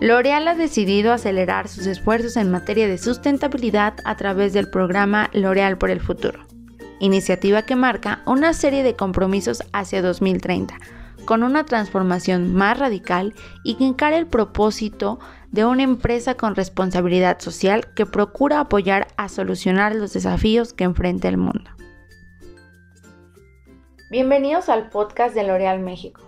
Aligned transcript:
L'Oreal 0.00 0.46
ha 0.46 0.54
decidido 0.54 1.12
acelerar 1.12 1.66
sus 1.66 1.88
esfuerzos 1.88 2.36
en 2.36 2.52
materia 2.52 2.86
de 2.86 2.98
sustentabilidad 2.98 3.94
a 4.04 4.16
través 4.16 4.52
del 4.52 4.70
programa 4.70 5.28
L'Oreal 5.32 5.76
por 5.76 5.90
el 5.90 6.00
Futuro, 6.00 6.46
iniciativa 7.00 7.62
que 7.62 7.74
marca 7.74 8.22
una 8.24 8.52
serie 8.52 8.84
de 8.84 8.94
compromisos 8.94 9.64
hacia 9.72 10.00
2030, 10.00 10.78
con 11.24 11.42
una 11.42 11.66
transformación 11.66 12.54
más 12.54 12.78
radical 12.78 13.34
y 13.64 13.74
que 13.74 13.86
encara 13.86 14.18
el 14.18 14.28
propósito 14.28 15.18
de 15.50 15.64
una 15.64 15.82
empresa 15.82 16.36
con 16.36 16.54
responsabilidad 16.54 17.40
social 17.40 17.92
que 17.94 18.06
procura 18.06 18.60
apoyar 18.60 19.08
a 19.16 19.28
solucionar 19.28 19.96
los 19.96 20.12
desafíos 20.12 20.72
que 20.72 20.84
enfrenta 20.84 21.26
el 21.26 21.38
mundo. 21.38 21.72
Bienvenidos 24.12 24.68
al 24.68 24.90
podcast 24.90 25.34
de 25.34 25.42
L'Oreal 25.42 25.80
México. 25.80 26.20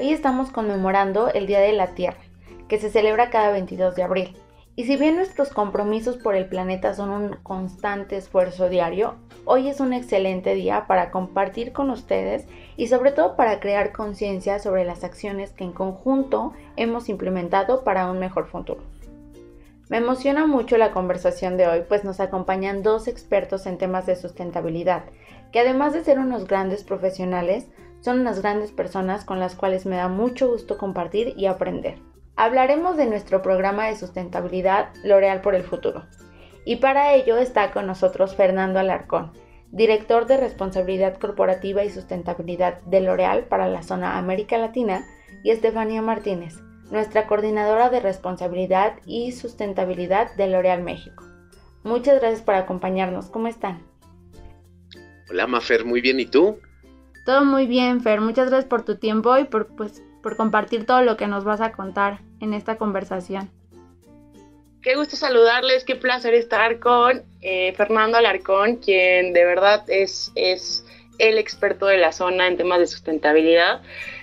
Hoy 0.00 0.10
estamos 0.10 0.50
conmemorando 0.50 1.28
el 1.28 1.46
Día 1.46 1.60
de 1.60 1.74
la 1.74 1.94
Tierra 1.94 2.23
que 2.68 2.78
se 2.78 2.90
celebra 2.90 3.30
cada 3.30 3.50
22 3.50 3.94
de 3.94 4.02
abril. 4.02 4.36
Y 4.76 4.84
si 4.84 4.96
bien 4.96 5.14
nuestros 5.14 5.50
compromisos 5.50 6.16
por 6.16 6.34
el 6.34 6.48
planeta 6.48 6.94
son 6.94 7.10
un 7.10 7.36
constante 7.44 8.16
esfuerzo 8.16 8.68
diario, 8.68 9.14
hoy 9.44 9.68
es 9.68 9.78
un 9.78 9.92
excelente 9.92 10.54
día 10.56 10.86
para 10.88 11.12
compartir 11.12 11.72
con 11.72 11.90
ustedes 11.90 12.48
y 12.76 12.88
sobre 12.88 13.12
todo 13.12 13.36
para 13.36 13.60
crear 13.60 13.92
conciencia 13.92 14.58
sobre 14.58 14.84
las 14.84 15.04
acciones 15.04 15.52
que 15.52 15.62
en 15.62 15.72
conjunto 15.72 16.54
hemos 16.76 17.08
implementado 17.08 17.84
para 17.84 18.10
un 18.10 18.18
mejor 18.18 18.46
futuro. 18.48 18.82
Me 19.90 19.98
emociona 19.98 20.46
mucho 20.46 20.76
la 20.76 20.90
conversación 20.90 21.56
de 21.56 21.68
hoy, 21.68 21.82
pues 21.86 22.02
nos 22.02 22.18
acompañan 22.18 22.82
dos 22.82 23.06
expertos 23.06 23.66
en 23.66 23.78
temas 23.78 24.06
de 24.06 24.16
sustentabilidad, 24.16 25.04
que 25.52 25.60
además 25.60 25.92
de 25.92 26.02
ser 26.02 26.18
unos 26.18 26.48
grandes 26.48 26.82
profesionales, 26.82 27.68
son 28.00 28.20
unas 28.20 28.40
grandes 28.42 28.72
personas 28.72 29.24
con 29.24 29.38
las 29.38 29.54
cuales 29.54 29.86
me 29.86 29.96
da 29.96 30.08
mucho 30.08 30.48
gusto 30.48 30.78
compartir 30.78 31.34
y 31.36 31.46
aprender. 31.46 31.98
Hablaremos 32.36 32.96
de 32.96 33.06
nuestro 33.06 33.42
programa 33.42 33.86
de 33.86 33.96
sustentabilidad 33.96 34.88
L'Oreal 35.04 35.40
por 35.40 35.54
el 35.54 35.62
futuro. 35.62 36.04
Y 36.64 36.76
para 36.76 37.14
ello 37.14 37.36
está 37.36 37.70
con 37.70 37.86
nosotros 37.86 38.34
Fernando 38.34 38.78
Alarcón, 38.80 39.32
director 39.70 40.26
de 40.26 40.36
responsabilidad 40.36 41.18
corporativa 41.18 41.84
y 41.84 41.90
sustentabilidad 41.90 42.80
de 42.82 43.00
L'Oreal 43.00 43.44
para 43.44 43.68
la 43.68 43.82
zona 43.82 44.18
América 44.18 44.58
Latina, 44.58 45.04
y 45.44 45.50
Estefanía 45.50 46.02
Martínez, 46.02 46.56
nuestra 46.90 47.26
coordinadora 47.26 47.90
de 47.90 48.00
responsabilidad 48.00 48.94
y 49.04 49.32
sustentabilidad 49.32 50.34
de 50.36 50.48
L'Oreal 50.48 50.82
México. 50.82 51.22
Muchas 51.82 52.18
gracias 52.18 52.42
por 52.42 52.54
acompañarnos. 52.54 53.26
¿Cómo 53.26 53.46
están? 53.46 53.82
Hola, 55.30 55.46
Mafer, 55.46 55.84
muy 55.84 56.00
bien. 56.00 56.18
¿Y 56.18 56.26
tú? 56.26 56.58
Todo 57.26 57.44
muy 57.44 57.66
bien, 57.66 58.00
Fer. 58.00 58.20
Muchas 58.20 58.48
gracias 58.48 58.68
por 58.68 58.82
tu 58.82 58.96
tiempo 58.96 59.36
y 59.38 59.44
por 59.44 59.66
pues 59.76 60.02
por 60.24 60.38
compartir 60.38 60.86
todo 60.86 61.02
lo 61.02 61.18
que 61.18 61.26
nos 61.26 61.44
vas 61.44 61.60
a 61.60 61.72
contar 61.72 62.20
en 62.40 62.54
esta 62.54 62.76
conversación. 62.76 63.50
Qué 64.82 64.96
gusto 64.96 65.16
saludarles, 65.16 65.84
qué 65.84 65.96
placer 65.96 66.32
estar 66.32 66.80
con 66.80 67.22
eh, 67.42 67.74
Fernando 67.76 68.16
Alarcón, 68.16 68.76
quien 68.76 69.34
de 69.34 69.44
verdad 69.44 69.84
es, 69.88 70.32
es 70.34 70.84
el 71.18 71.36
experto 71.36 71.86
de 71.86 71.98
la 71.98 72.10
zona 72.10 72.48
en 72.48 72.56
temas 72.56 72.78
de 72.78 72.86
sustentabilidad. 72.86 73.82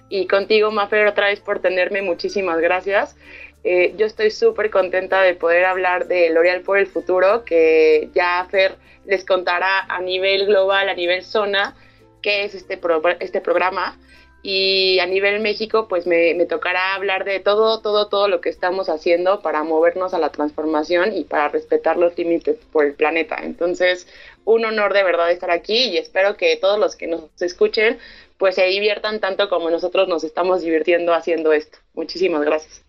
Y 0.10 0.26
contigo, 0.26 0.72
Mafer, 0.72 1.06
otra 1.06 1.28
vez 1.28 1.40
por 1.40 1.60
tenerme, 1.60 2.02
muchísimas 2.02 2.60
gracias. 2.60 3.16
Eh, 3.64 3.94
yo 3.96 4.08
estoy 4.08 4.32
súper 4.32 4.72
contenta 4.72 5.22
de 5.22 5.36
poder 5.36 5.66
hablar 5.66 6.08
de 6.08 6.32
L'Oreal 6.32 6.62
por 6.62 6.80
el 6.80 6.88
futuro, 6.88 7.46
que 7.46 8.10
ya 8.16 8.48
Fer 8.50 8.76
les 9.06 9.24
contará 9.24 9.82
a 9.88 10.02
nivel 10.02 10.48
global, 10.48 10.90
a 10.90 10.96
nivel 10.96 11.24
zona, 11.24 11.76
qué 12.24 12.44
es 12.44 12.56
este, 12.56 12.80
este 13.20 13.40
programa 13.40 14.00
y 14.44 15.00
a 15.00 15.06
nivel 15.06 15.39
México 15.42 15.88
pues 15.88 16.08
me, 16.08 16.34
tocará 16.45 16.95
hablar 16.95 17.25
de 17.25 17.39
todo, 17.39 17.81
todo, 17.81 18.08
todo 18.08 18.28
lo 18.28 18.42
que 18.42 18.50
estamos 18.50 18.89
haciendo 18.89 19.42
para 19.42 19.64
movernos 19.64 20.14
a 20.14 20.20
la 20.20 20.31
transformación 20.31 21.16
y 21.16 21.23
para 21.23 21.50
respetar 21.50 21.98
los 21.98 22.17
límites 22.17 22.58
por 22.71 22.86
el 22.86 22.93
planeta. 22.93 23.38
Entonces, 23.43 24.08
un 24.45 24.66
honor 24.66 24.93
de 24.93 25.04
verdad 25.04 25.32
estar 25.32 25.52
aquí 25.52 25.89
y 25.89 25.98
espero 25.98 26.38
que 26.38 26.55
todos 26.58 26.80
los 26.80 26.95
que 26.95 27.08
nos 27.08 27.30
escuchen 27.42 27.99
pues 28.38 28.55
se 28.55 28.66
diviertan 28.66 29.20
tanto 29.20 29.49
como 29.49 29.70
nosotros 29.70 30.08
nos 30.08 30.23
estamos 30.23 30.61
divirtiendo 30.61 31.14
haciendo 31.14 31.54
esto. 31.54 31.77
Muchísimas 31.93 32.42
gracias. 32.42 32.83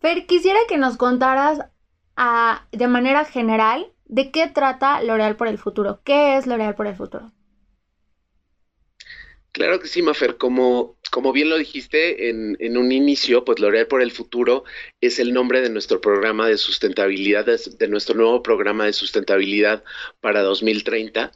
Fer, 0.00 0.26
quisiera 0.26 0.58
que 0.68 0.78
nos 0.78 0.96
contaras 0.96 1.60
ah, 2.16 2.66
de 2.72 2.88
manera 2.88 3.24
general 3.24 3.92
de 4.06 4.32
qué 4.32 4.48
trata 4.48 5.00
L'Oreal 5.02 5.36
por 5.36 5.46
el 5.46 5.58
futuro. 5.58 6.00
¿Qué 6.02 6.36
es 6.36 6.48
L'Oreal 6.48 6.74
por 6.74 6.88
el 6.88 6.96
futuro? 6.96 7.30
Claro 9.60 9.78
que 9.78 9.88
sí, 9.88 10.00
Mafer. 10.00 10.38
Como, 10.38 10.96
como 11.10 11.34
bien 11.34 11.50
lo 11.50 11.58
dijiste 11.58 12.30
en, 12.30 12.56
en 12.60 12.78
un 12.78 12.92
inicio, 12.92 13.44
pues 13.44 13.58
L'Oreal 13.58 13.88
por 13.88 14.00
el 14.00 14.10
Futuro 14.10 14.64
es 15.02 15.18
el 15.18 15.34
nombre 15.34 15.60
de 15.60 15.68
nuestro 15.68 16.00
programa 16.00 16.48
de 16.48 16.56
sustentabilidad, 16.56 17.44
de, 17.44 17.88
nuestro 17.88 18.14
nuevo 18.14 18.42
programa 18.42 18.86
de 18.86 18.94
sustentabilidad 18.94 19.84
para 20.22 20.40
2030. 20.40 21.32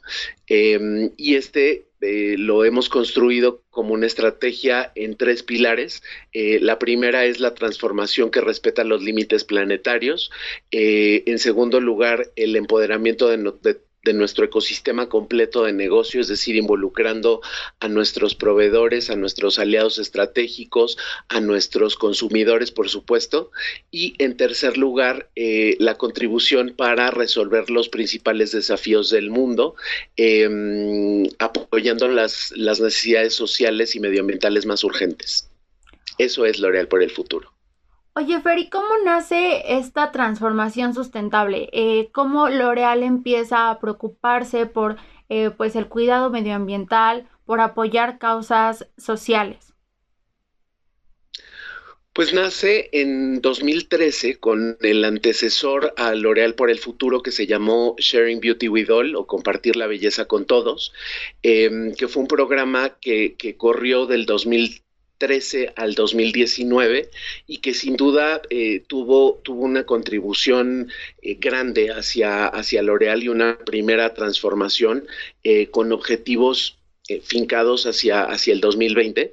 Em, 0.47 1.11
y 1.17 1.35
este 1.35 1.85
eh, 2.01 2.35
lo 2.39 2.65
hemos 2.65 2.89
construido 2.89 3.63
como 3.69 3.93
una 3.93 4.07
estrategia 4.07 4.91
en 4.95 5.17
tres 5.17 5.43
pilares. 5.43 6.01
Eh, 6.33 6.57
la 6.59 6.79
primera 6.79 7.25
es 7.25 7.39
la 7.39 7.53
transformación 7.53 8.31
que 8.31 8.41
respeta 8.41 8.83
los 8.83 9.03
límites 9.03 9.43
planetarios. 9.43 10.31
Eh, 10.71 11.21
en 11.27 11.37
segundo 11.37 11.79
lugar, 11.79 12.31
el 12.35 12.55
empoderamiento 12.55 13.27
de, 13.27 13.53
de 13.61 13.84
de 14.05 14.13
nuestro 14.13 14.45
ecosistema 14.45 15.09
completo 15.09 15.63
de 15.63 15.73
negocio, 15.73 16.21
es 16.21 16.27
decir, 16.27 16.55
involucrando 16.55 17.41
a 17.79 17.87
nuestros 17.87 18.35
proveedores, 18.35 19.09
a 19.09 19.15
nuestros 19.15 19.57
aliados 19.57 19.97
estratégicos, 19.97 20.97
a 21.27 21.41
nuestros 21.41 21.97
consumidores, 21.97 22.71
por 22.71 22.87
supuesto. 22.87 23.51
Y 23.91 24.13
en 24.19 24.37
tercer 24.37 24.77
lugar, 24.77 25.29
eh, 25.35 25.75
la 25.79 25.95
contribución 25.95 26.75
para 26.77 27.09
resolver 27.09 27.71
los 27.71 27.89
principales 27.89 28.51
desafíos 28.51 29.09
del 29.09 29.31
mundo, 29.31 29.75
em, 30.15 31.23
apoyando 31.39 32.07
las, 32.07 32.51
las 32.55 32.79
necesidades 32.79 33.33
sociales 33.33 33.95
y 33.95 33.99
medioambientales 33.99 34.67
más 34.67 34.83
urgentes. 34.83 35.49
Eso 36.19 36.45
es 36.45 36.59
L'Oreal 36.59 36.87
por 36.87 37.01
el 37.01 37.09
futuro. 37.09 37.54
Oye, 38.17 38.39
Fer, 38.39 38.69
cómo 38.69 38.87
nace 39.03 39.77
esta 39.77 40.13
transformación 40.13 40.93
sustentable? 40.93 41.67
Eh, 41.73 42.07
¿Cómo 42.13 42.47
L'Oreal 42.47 43.03
empieza 43.03 43.69
a 43.69 43.77
preocuparse 43.81 44.67
por 44.67 44.95
eh, 45.27 45.49
pues 45.49 45.75
el 45.75 45.89
cuidado 45.89 46.29
medioambiental, 46.29 47.27
por 47.45 47.59
apoyar 47.59 48.17
causas 48.17 48.87
sociales? 48.97 49.73
Pues 52.13 52.33
nace 52.33 52.87
en 52.93 53.41
2013 53.41 54.39
con 54.39 54.77
el 54.79 55.03
antecesor 55.03 55.93
a 55.97 56.15
L'Oreal 56.15 56.55
por 56.55 56.69
el 56.69 56.79
futuro 56.79 57.21
que 57.21 57.31
se 57.31 57.47
llamó 57.47 57.95
Sharing 57.97 58.39
Beauty 58.39 58.69
with 58.69 58.89
All 58.91 59.17
o 59.17 59.27
Compartir 59.27 59.75
la 59.75 59.87
Belleza 59.87 60.23
con 60.23 60.45
Todos, 60.45 60.93
em, 61.43 61.93
que 61.93 62.07
fue 62.07 62.21
un 62.21 62.29
programa 62.29 62.97
que, 63.01 63.35
que 63.35 63.57
corrió 63.57 64.05
del 64.05 64.25
2013 64.25 64.84
13 65.17 65.73
al 65.75 65.95
2019 65.95 67.09
y 67.47 67.57
que 67.57 67.73
sin 67.73 67.95
duda 67.95 68.41
eh, 68.49 68.83
tuvo, 68.87 69.39
tuvo 69.43 69.63
una 69.63 69.85
contribución 69.85 70.89
eh, 71.21 71.35
grande 71.35 71.89
hacia, 71.91 72.47
hacia 72.47 72.81
L'Oreal 72.81 73.23
y 73.23 73.29
una 73.29 73.57
primera 73.57 74.13
transformación 74.13 75.07
eh, 75.43 75.67
con 75.67 75.91
objetivos 75.91 76.77
fincados 77.23 77.85
hacia, 77.85 78.23
hacia 78.23 78.51
el 78.51 78.61
2020. 78.61 79.31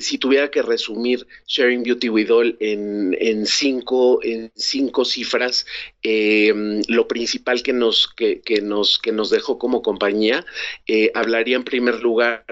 si 0.00 0.18
tuviera 0.18 0.50
que 0.50 0.62
resumir 0.62 1.24
Sharing 1.46 1.84
Beauty 1.84 2.08
with 2.08 2.28
All 2.28 2.56
en, 2.58 3.46
cinco, 3.46 4.18
en 4.24 4.50
cinco 4.56 5.04
cifras, 5.04 5.64
lo 6.02 7.06
principal 7.06 7.62
que 7.62 7.72
nos, 7.72 8.08
que, 8.16 8.42
nos, 8.60 8.98
que 8.98 9.12
nos 9.12 9.30
dejó 9.30 9.60
como 9.60 9.80
compañía, 9.80 10.44
hablaría 11.14 11.54
en 11.54 11.62
primer 11.62 12.00
lugar 12.00 12.44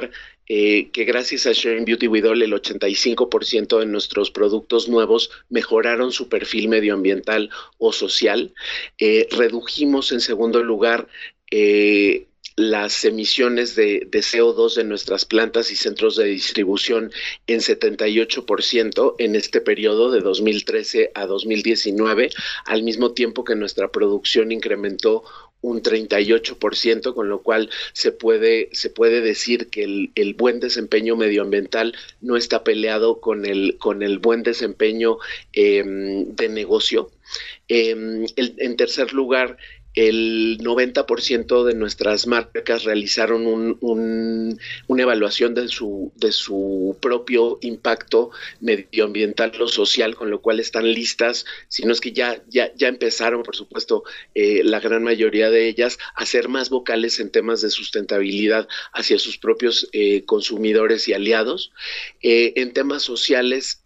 eh, 0.54 0.90
que 0.92 1.06
gracias 1.06 1.46
a 1.46 1.52
Sharing 1.52 1.86
Beauty 1.86 2.08
With 2.08 2.26
All 2.26 2.42
el 2.42 2.52
85% 2.52 3.78
de 3.78 3.86
nuestros 3.86 4.30
productos 4.30 4.86
nuevos 4.86 5.30
mejoraron 5.48 6.12
su 6.12 6.28
perfil 6.28 6.68
medioambiental 6.68 7.48
o 7.78 7.90
social. 7.90 8.52
Eh, 8.98 9.28
redujimos 9.30 10.12
en 10.12 10.20
segundo 10.20 10.62
lugar 10.62 11.08
eh, 11.50 12.26
las 12.56 13.02
emisiones 13.06 13.76
de, 13.76 14.06
CO2 14.10 14.74
de 14.74 14.84
nuestras 14.84 15.24
plantas 15.24 15.70
y 15.70 15.76
centros 15.76 16.16
de 16.16 16.26
distribución 16.26 17.10
en 17.46 17.60
78% 17.60 19.14
en 19.18 19.36
este 19.36 19.62
periodo 19.62 20.10
de 20.10 20.20
2013 20.20 21.12
a 21.14 21.24
2019, 21.24 22.28
al 22.66 22.82
mismo 22.82 23.12
tiempo 23.12 23.44
que 23.44 23.54
nuestra 23.54 23.90
producción 23.90 24.52
incrementó 24.52 25.24
un 25.62 25.82
38%, 25.82 27.14
con 27.14 27.28
lo 27.28 27.42
cual 27.42 27.70
se 27.92 28.12
puede, 28.12 28.68
se 28.72 28.90
puede 28.90 29.20
decir 29.20 29.68
que 29.68 30.10
el, 30.14 30.34
buen 30.34 30.60
desempeño 30.60 31.16
medioambiental 31.16 31.94
no 32.20 32.36
está 32.36 32.64
peleado 32.64 33.20
con 33.20 33.46
el, 33.46 33.76
con 33.78 34.02
el 34.02 34.18
buen 34.18 34.42
desempeño 34.42 35.18
em, 35.52 36.34
de 36.34 36.48
negocio. 36.48 37.10
Em, 37.68 38.26
en 38.36 38.76
tercer 38.76 39.12
lugar, 39.12 39.56
el 39.94 40.58
90% 40.58 41.64
de 41.64 41.74
nuestras 41.74 42.26
marcas 42.26 42.84
realizaron 42.84 43.76
una 43.80 45.02
evaluación 45.02 45.54
de 45.54 45.68
su, 45.68 46.12
de 46.16 46.32
su 46.32 46.96
propio 47.00 47.58
impacto 47.60 48.30
medioambiental 48.60 49.52
o 49.60 49.68
social, 49.68 50.14
con 50.14 50.30
lo 50.30 50.40
cual 50.40 50.60
están 50.60 50.90
listas, 50.92 51.44
si 51.68 51.84
no 51.84 51.92
es 51.92 52.00
que 52.00 52.12
ya, 52.12 52.42
ya, 52.48 52.72
ya 52.74 52.88
empezaron, 52.88 53.42
por 53.42 53.56
supuesto, 53.56 54.04
eh, 54.34 54.62
la 54.64 54.80
gran 54.80 55.02
mayoría 55.02 55.50
de 55.50 55.68
ellas, 55.68 55.98
a 56.14 56.24
ser 56.24 56.48
más 56.48 56.70
vocales 56.70 57.20
en 57.20 57.30
temas 57.30 57.60
de 57.60 57.70
sustentabilidad 57.70 58.68
hacia 58.92 59.18
sus 59.18 59.38
propios 59.38 59.88
eh, 59.92 60.24
consumidores 60.24 61.08
y 61.08 61.12
aliados. 61.12 61.72
Eh, 62.22 62.54
en 62.56 62.72
temas 62.72 63.02
sociales, 63.02 63.82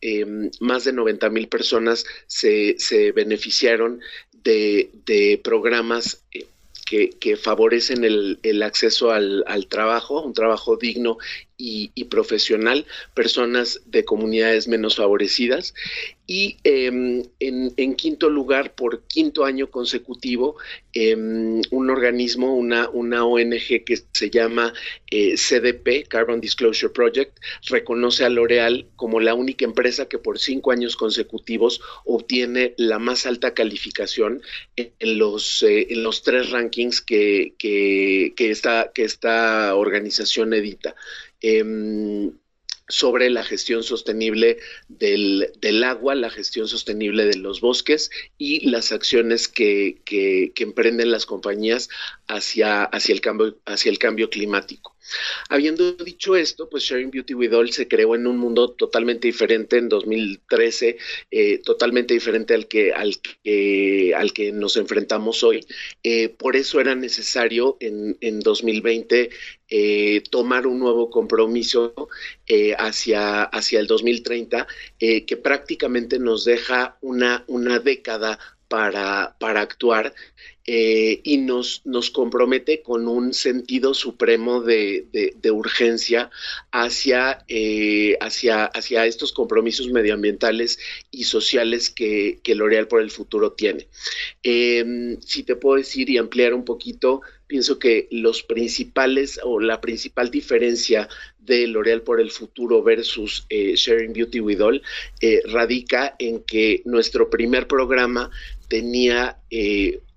más 0.61 0.85
de 0.85 0.93
90 0.93 1.31
mil 1.31 1.49
personas 1.49 2.05
se, 2.27 2.77
se 2.79 3.13
beneficiaron 3.13 4.01
de, 4.47 5.41
programas 5.43 6.23
eh, 6.33 6.47
que, 7.19 7.37
favorecen 7.37 8.05
el, 8.05 8.63
acceso 8.63 9.11
al, 9.11 9.67
trabajo, 9.69 10.23
un 10.23 10.33
trabajo 10.35 10.77
digno 10.77 11.19
y, 11.59 12.05
profesional, 12.05 12.87
personas 13.15 13.81
de 13.87 14.05
comunidades 14.05 14.69
menos 14.69 14.97
favorecidas. 14.97 15.75
Y 16.29 16.57
em, 16.65 17.23
en, 17.39 17.95
quinto 17.95 18.29
lugar, 18.29 18.75
por 18.75 19.05
quinto 19.05 19.45
año 19.45 19.71
consecutivo, 19.71 20.57
em, 20.93 21.63
un 21.71 21.91
organismo, 21.91 22.57
una, 22.57 22.89
una, 22.89 23.25
ONG 23.25 23.85
que 23.85 24.03
se 24.13 24.29
llama 24.29 24.75
eh, 25.11 25.37
CDP, 25.37 26.09
Carbon 26.09 26.41
Disclosure 26.41 26.93
Project, 26.93 27.39
reconoce 27.69 28.25
a 28.25 28.29
L'Oreal 28.29 28.89
como 28.97 29.21
la 29.21 29.35
única 29.35 29.65
empresa 29.65 30.09
que 30.09 30.19
por 30.19 30.41
cinco 30.41 30.73
años 30.73 30.97
consecutivos 30.97 31.81
obtiene 32.05 32.75
la 32.77 32.99
más 32.99 33.25
alta 33.25 33.55
calificación 33.55 34.43
en, 34.75 35.19
los, 35.19 35.63
eh, 35.63 35.87
en 35.91 36.03
los 36.03 36.23
tres 36.23 36.51
rankings 36.51 37.01
que, 37.01 37.55
que, 37.57 38.35
que, 38.37 38.51
esta, 38.51 38.91
que 38.93 39.05
esta 39.05 39.77
organización 39.77 40.55
edita. 40.55 40.97
Em, 41.49 42.33
sobre 42.89 43.31
la 43.31 43.45
gestión 43.45 43.85
sostenible 43.85 44.59
del, 44.89 45.85
agua, 45.85 46.17
la 46.17 46.29
gestión 46.29 46.67
sostenible 46.67 47.25
de 47.25 47.37
los 47.37 47.61
bosques 47.61 48.11
y 48.37 48.69
las 48.69 48.91
acciones 48.91 49.47
que, 49.47 50.03
que, 50.05 50.53
emprenden 50.57 51.13
las 51.13 51.25
compañías 51.25 51.89
hacia, 52.27 52.83
hacia, 52.83 53.13
el 53.13 53.21
cambio, 53.21 53.59
hacia 53.65 53.91
el 53.91 53.99
cambio 53.99 54.29
climático. 54.29 54.96
Habiendo 55.49 55.93
dicho 55.93 56.37
esto, 56.37 56.69
pues 56.69 56.83
Sharing 56.85 57.11
Beauty 57.11 57.35
with 57.35 57.53
All 57.55 57.71
se 57.71 57.89
creó 57.89 58.15
en 58.15 58.27
un 58.27 58.39
mundo 58.39 58.73
totalmente 58.73 59.29
diferente 59.29 59.79
en 59.79 59.89
2013, 59.89 60.99
eh, 61.31 61.59
totalmente 61.59 62.15
diferente 62.15 62.55
al 62.55 62.67
que, 62.67 62.93
al, 62.93 63.15
al 64.17 64.33
que 64.33 64.53
nos 64.53 64.77
enfrentamos 64.77 65.43
hoy. 65.45 65.65
Eh, 66.03 66.29
por 66.31 66.57
eso 66.57 66.81
era 66.81 66.95
necesario 66.95 67.77
en, 67.81 68.17
en 68.21 68.41
2020 68.41 69.31
eh, 69.69 70.23
tomar 70.31 70.67
un 70.67 70.79
nuevo 70.79 71.11
compromiso 71.11 72.09
hacia, 72.79 73.43
hacia 73.45 73.81
el 73.81 73.87
2030 73.87 74.67
que 74.99 75.37
prácticamente 75.43 76.19
nos 76.19 76.45
deja 76.45 76.97
una, 77.01 77.45
una 77.49 77.79
década 77.81 78.39
para, 78.69 79.37
para 79.39 79.61
actuar 79.61 80.15
eh, 80.69 81.21
y 81.23 81.39
nos, 81.39 81.83
nos 81.85 82.11
compromete 82.11 82.83
con 82.83 83.07
un 83.07 83.33
sentido 83.33 83.95
supremo 83.95 84.63
de, 84.63 85.07
urgencia 85.53 86.29
hacia, 86.73 87.45
eh, 87.47 88.17
hacia, 88.21 88.65
hacia, 88.65 89.07
estos 89.07 89.33
compromisos 89.33 89.93
medioambientales 89.93 90.81
y 91.13 91.23
sociales 91.23 91.89
que, 91.89 92.41
que 92.43 92.57
L'Oreal 92.57 92.89
por 92.89 93.01
el 93.01 93.13
futuro 93.13 93.53
tiene. 93.53 93.87
Em, 94.43 95.21
si 95.21 95.45
te 95.45 95.55
puedo 95.55 95.77
decir 95.77 96.11
y 96.11 96.19
ampliar 96.19 96.53
un 96.53 96.65
poquito, 96.65 97.21
pienso 97.47 97.79
que 97.79 98.09
los 98.11 98.43
principales 98.43 99.39
o 99.45 99.61
la 99.61 99.81
principal 99.81 100.33
diferencia 100.33 101.09
de 101.39 101.69
L'Oreal 101.69 102.03
por 102.03 102.21
el 102.21 102.33
futuro 102.33 102.83
versus 102.83 103.47
eh, 103.51 103.75
Sharing 103.77 104.13
Beauty 104.13 104.41
with 104.41 104.61
All 104.61 104.83
radica 105.45 106.17
en 106.19 106.43
que 106.43 106.83
nuestro 106.87 107.31
primer 107.31 107.69
programa 107.69 108.33
tenía 108.69 109.39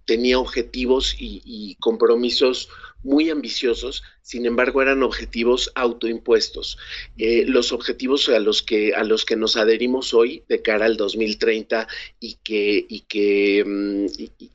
tenía 0.09 0.39
objetivos 0.39 1.15
y, 1.19 1.75
compromisos 1.79 2.67
muy 3.03 3.29
ambiciosos, 3.29 4.01
sin 4.23 4.47
embargo 4.47 4.81
eran 4.81 5.03
objetivos 5.03 5.71
autoimpuestos. 5.75 6.79
Eh, 7.19 7.45
los 7.45 7.71
objetivos 7.71 8.27
a 8.27 8.39
los, 8.39 8.63
que, 8.63 8.95
a 8.95 9.03
los 9.03 9.23
que 9.23 9.35
nos 9.35 9.56
adherimos 9.56 10.15
hoy 10.15 10.41
de 10.50 10.63
cara 10.63 10.85
al 10.88 10.97
2030 10.97 11.88
y 12.19 12.39
que, 12.44 12.83
y 12.89 13.01
que, 13.01 13.63
mm, 13.63 14.06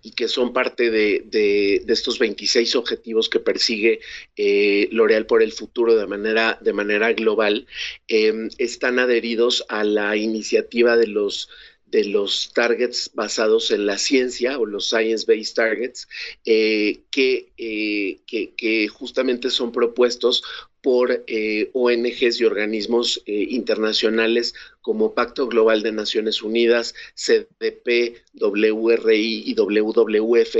y, 0.02 0.10
que 0.10 0.26
son 0.26 0.52
parte 0.52 0.90
de, 0.90 1.84
estos 1.86 2.18
26 2.18 2.74
objetivos 2.74 3.28
que 3.28 3.38
persigue 3.38 4.00
eh, 4.36 4.88
L'Oreal 4.90 5.26
por 5.26 5.40
el 5.40 5.52
futuro 5.52 5.94
de 5.94 6.06
manera, 6.08 6.58
de 6.60 6.72
manera 6.72 7.12
global, 7.12 7.68
eh, 8.08 8.48
están 8.58 8.98
adheridos 8.98 9.64
a 9.68 9.84
la 9.84 10.16
iniciativa 10.16 10.96
de 10.96 11.06
los 11.06 11.48
de 11.94 12.06
los 12.06 12.50
targets 12.52 13.12
basados 13.14 13.70
en 13.70 13.86
la 13.86 13.98
ciencia 13.98 14.58
o 14.58 14.66
los 14.66 14.88
science-based 14.88 15.54
targets, 15.54 16.08
eh, 16.44 17.02
eh, 17.16 18.18
que, 18.26 18.52
que, 18.56 18.88
justamente 18.88 19.48
son 19.48 19.70
propuestos 19.70 20.42
por 20.82 21.22
eh, 21.28 21.70
ONGs 21.72 22.40
y 22.40 22.44
organismos 22.44 23.22
internacionales 23.26 24.54
como 24.80 25.14
Pacto 25.14 25.46
Global 25.46 25.84
de 25.84 25.92
Naciones 25.92 26.42
Unidas, 26.42 26.96
CDP, 27.14 28.16
WRI 28.40 29.44
y 29.46 29.54
WWF, 29.54 30.56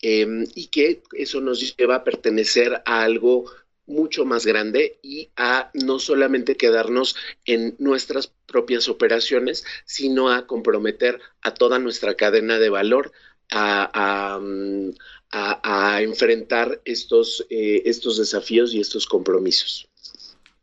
y 0.00 0.66
que 0.68 1.02
eso 1.14 1.40
nos 1.40 1.76
lleva 1.76 1.96
a 1.96 2.04
pertenecer 2.04 2.80
a 2.86 3.02
algo 3.02 3.46
mucho 3.86 4.24
más 4.24 4.44
grande 4.44 4.98
y 5.02 5.30
a 5.36 5.70
no 5.74 5.98
solamente 5.98 6.56
quedarnos 6.56 7.16
en 7.44 7.76
nuestras 7.78 8.32
propias 8.46 8.88
operaciones, 8.88 9.64
sino 9.84 10.30
a 10.30 10.46
comprometer 10.46 11.20
a 11.42 11.54
toda 11.54 11.78
nuestra 11.78 12.14
cadena 12.14 12.58
de 12.58 12.68
valor 12.68 13.12
a, 13.52 14.40
enfrentar 16.00 16.80
estos, 16.84 17.46
eh, 17.50 17.82
estos 17.84 18.18
desafíos 18.18 18.74
y 18.74 18.80
estos 18.80 19.06
compromisos. 19.06 19.88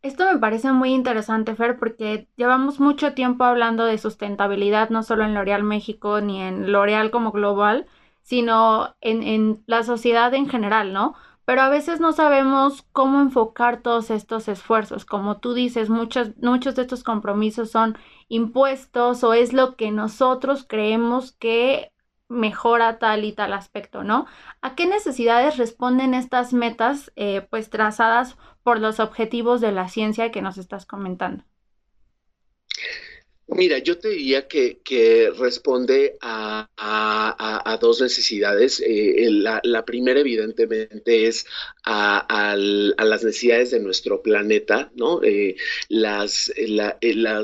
Esto 0.01 0.25
me 0.31 0.37
parece 0.37 0.71
muy 0.73 0.89
interesante, 0.93 1.55
Fer, 1.55 1.77
porque 1.79 2.27
llevamos 2.35 2.79
mucho 2.79 3.13
tiempo 3.13 3.45
hablando 3.45 3.85
de 3.85 3.97
sustentabilidad, 3.97 4.89
no 4.89 5.01
solo 5.01 5.23
en 5.23 5.33
L'Oreal 5.33 5.63
México 5.63 6.19
ni 6.19 6.41
en 6.41 6.73
L'Oreal 6.73 7.09
como 7.09 7.31
global, 7.31 7.85
sino 8.21 8.95
en, 8.99 9.23
en 9.23 9.63
la 9.65 9.83
sociedad 9.83 10.33
en 10.33 10.49
general, 10.49 10.91
¿no? 10.91 11.15
Pero 11.45 11.61
a 11.61 11.69
veces 11.69 11.99
no 11.99 12.13
sabemos 12.13 12.83
cómo 12.91 13.21
enfocar 13.21 13.81
todos 13.81 14.09
estos 14.11 14.47
esfuerzos. 14.47 15.05
Como 15.05 15.39
tú 15.39 15.53
dices, 15.53 15.89
muchos, 15.89 16.35
muchos 16.37 16.75
de 16.75 16.83
estos 16.83 17.03
compromisos 17.03 17.71
son 17.71 17.97
impuestos 18.29 19.23
o 19.23 19.33
es 19.33 19.53
lo 19.53 19.75
que 19.75 19.91
nosotros 19.91 20.65
creemos 20.67 21.33
que 21.33 21.91
mejora 22.29 22.99
tal 22.99 23.25
y 23.25 23.33
tal 23.33 23.53
aspecto, 23.53 24.03
¿no? 24.03 24.25
¿A 24.61 24.75
qué 24.75 24.87
necesidades 24.87 25.57
responden 25.57 26.13
estas 26.13 26.53
metas 26.53 27.11
eh, 27.15 27.41
pues 27.49 27.69
trazadas 27.69 28.37
por 28.63 28.79
los 28.79 28.99
objetivos 28.99 29.61
de 29.61 29.71
la 29.71 29.89
ciencia 29.89 30.31
que 30.31 30.41
nos 30.41 30.57
estás 30.57 30.85
comentando? 30.85 31.43
Mira, 33.47 33.77
yo 33.79 33.97
te 33.99 34.09
diría 34.09 34.47
que, 34.47 35.31
responde 35.37 36.17
a, 36.21 37.77
dos 37.81 38.01
necesidades. 38.01 38.81
Eh, 38.85 39.27
la, 39.29 39.85
primera, 39.85 40.21
evidentemente, 40.21 41.27
es 41.27 41.45
a, 41.83 42.55
las 42.57 43.23
necesidades 43.23 43.71
de 43.71 43.79
nuestro 43.81 44.21
planeta, 44.21 44.91
¿no? 44.95 45.21
Eh, 45.23 45.55
las, 45.89 46.53
eh, 46.55 46.93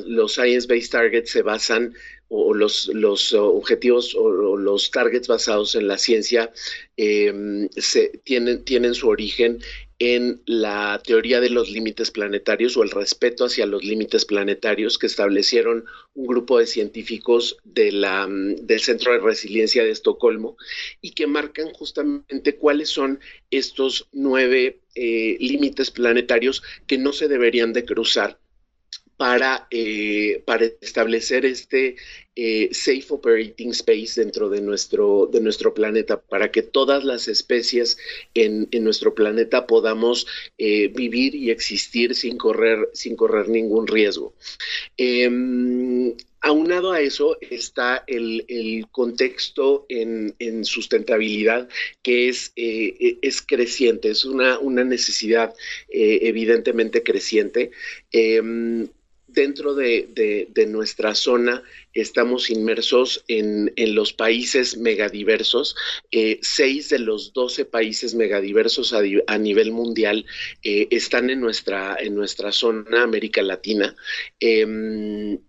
los 0.05 0.33
Science-Based 0.33 0.91
Targets 0.91 1.31
se 1.31 1.41
basan 1.41 1.93
o 2.29 2.53
los, 2.53 2.87
los 2.93 3.33
objetivos 3.33 4.15
o, 4.15 4.55
los 4.55 4.91
targets 4.91 5.27
basados 5.27 5.75
en 5.75 5.87
la 5.87 5.97
ciencia 5.97 6.51
se, 6.95 8.21
tienen, 8.23 8.63
tienen 8.63 8.93
su 8.93 9.07
origen 9.09 9.59
en 9.99 10.41
la 10.45 11.01
teoría 11.03 11.41
de 11.41 11.49
los 11.49 11.69
límites 11.69 12.09
planetarios 12.09 12.77
o 12.77 12.83
el 12.83 12.89
respeto 12.89 13.45
hacia 13.45 13.65
los 13.65 13.83
límites 13.83 14.23
planetarios 14.23 14.97
que 14.97 15.07
establecieron 15.07 15.83
un 16.13 16.25
grupo 16.25 16.57
de 16.57 16.67
científicos 16.67 17.57
mm, 17.65 18.65
del 18.65 18.79
Centro 18.79 19.11
de 19.11 19.19
Resiliencia 19.19 19.83
de 19.83 19.91
Estocolmo 19.91 20.55
y 21.01 21.11
que 21.11 21.27
marcan 21.27 21.73
justamente 21.73 22.55
cuáles 22.55 22.89
son 22.89 23.19
estos 23.51 24.07
nueve 24.13 24.79
eh, 24.95 25.37
límites 25.41 25.91
planetarios 25.91 26.63
que 26.87 26.97
no 26.97 27.11
se 27.11 27.27
deberían 27.27 27.73
de 27.73 27.83
cruzar 27.83 28.39
para, 29.19 29.67
eh, 29.69 30.41
para 30.45 30.63
establecer 30.79 31.45
este, 31.45 31.97
eh, 32.37 32.69
safe 32.71 33.03
operating 33.09 33.71
space 33.71 34.21
dentro 34.21 34.47
de 34.47 34.61
nuestro, 34.61 35.29
de 35.29 35.41
nuestro 35.41 35.73
planeta, 35.73 36.21
para 36.21 36.51
que 36.51 36.61
todas 36.61 37.03
las 37.03 37.27
especies 37.27 37.97
en, 38.33 38.69
nuestro 38.81 39.13
planeta 39.13 39.67
podamos 39.67 40.25
eh, 40.57 40.87
vivir 40.87 41.35
y 41.35 41.51
existir 41.51 42.15
sin 42.15 42.37
correr, 42.37 42.89
sin 42.93 43.17
correr 43.17 43.49
ningún 43.49 43.87
riesgo. 43.87 44.33
Em, 44.95 46.15
Aunado 46.41 46.93
a 46.93 47.01
eso 47.01 47.37
está 47.41 48.05
el, 48.07 48.85
contexto 48.93 49.85
en, 49.89 50.63
sustentabilidad 50.63 51.67
que 52.01 52.29
es, 52.29 52.53
es 52.55 53.41
creciente, 53.41 54.11
es 54.11 54.23
una, 54.23 54.57
una 54.59 54.85
necesidad 54.85 55.53
evidentemente 55.89 57.03
creciente. 57.03 57.71
Em, 58.13 58.87
dentro 59.33 59.75
de, 59.75 60.49
nuestra 60.67 61.15
zona 61.15 61.63
estamos 61.93 62.49
inmersos 62.49 63.23
en, 63.27 63.71
los 63.95 64.13
países 64.13 64.77
megadiversos. 64.77 65.75
Eh, 66.11 66.39
seis 66.41 66.89
de 66.89 66.99
los 66.99 67.33
doce 67.33 67.65
países 67.65 68.15
megadiversos 68.15 68.93
a, 68.93 69.37
nivel 69.37 69.71
mundial 69.71 70.25
están 70.63 71.29
en 71.29 71.41
nuestra, 71.41 71.97
en 71.99 72.15
nuestra 72.15 72.51
zona 72.51 73.03
América 73.03 73.41
Latina. 73.41 73.95
Em, 74.39 75.39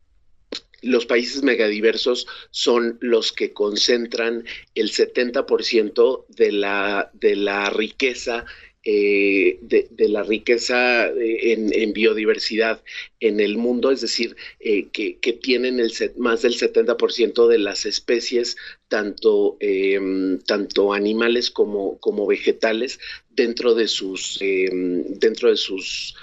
los 0.83 1.07
países 1.07 1.43
megadiversos 1.43 2.27
son 2.51 2.99
los 3.01 3.33
que 3.33 3.53
concentran 3.53 4.45
el 4.75 4.91
70% 4.91 6.25
de 6.29 6.53
la, 6.53 7.11
de 7.13 7.37
la 7.37 7.71
riqueza 7.71 8.47
eh, 8.83 9.59
de, 9.61 10.09
la 10.09 10.23
riqueza 10.23 11.09
eh, 11.09 11.53
en, 11.53 11.93
biodiversidad 11.93 12.83
en 13.21 13.39
el 13.41 13.59
mundo, 13.59 13.91
es 13.91 14.01
decir, 14.01 14.37
eh, 14.59 14.89
que, 14.91 15.19
tienen 15.43 15.81
el 15.81 15.93
más 16.17 16.41
del 16.43 16.55
70% 16.55 17.47
de 17.47 17.59
las 17.59 17.85
especies, 17.85 18.57
tanto, 18.89 19.59
em, 19.61 20.39
tanto 20.41 20.95
animales 20.95 21.51
como, 21.51 21.99
como, 21.99 22.27
vegetales, 22.27 22.99
dentro 23.29 23.75
de 23.75 23.87
sus, 23.87 24.39
em, 24.41 25.05
dentro 25.19 25.51
de 25.51 25.57
sus 25.57 26.15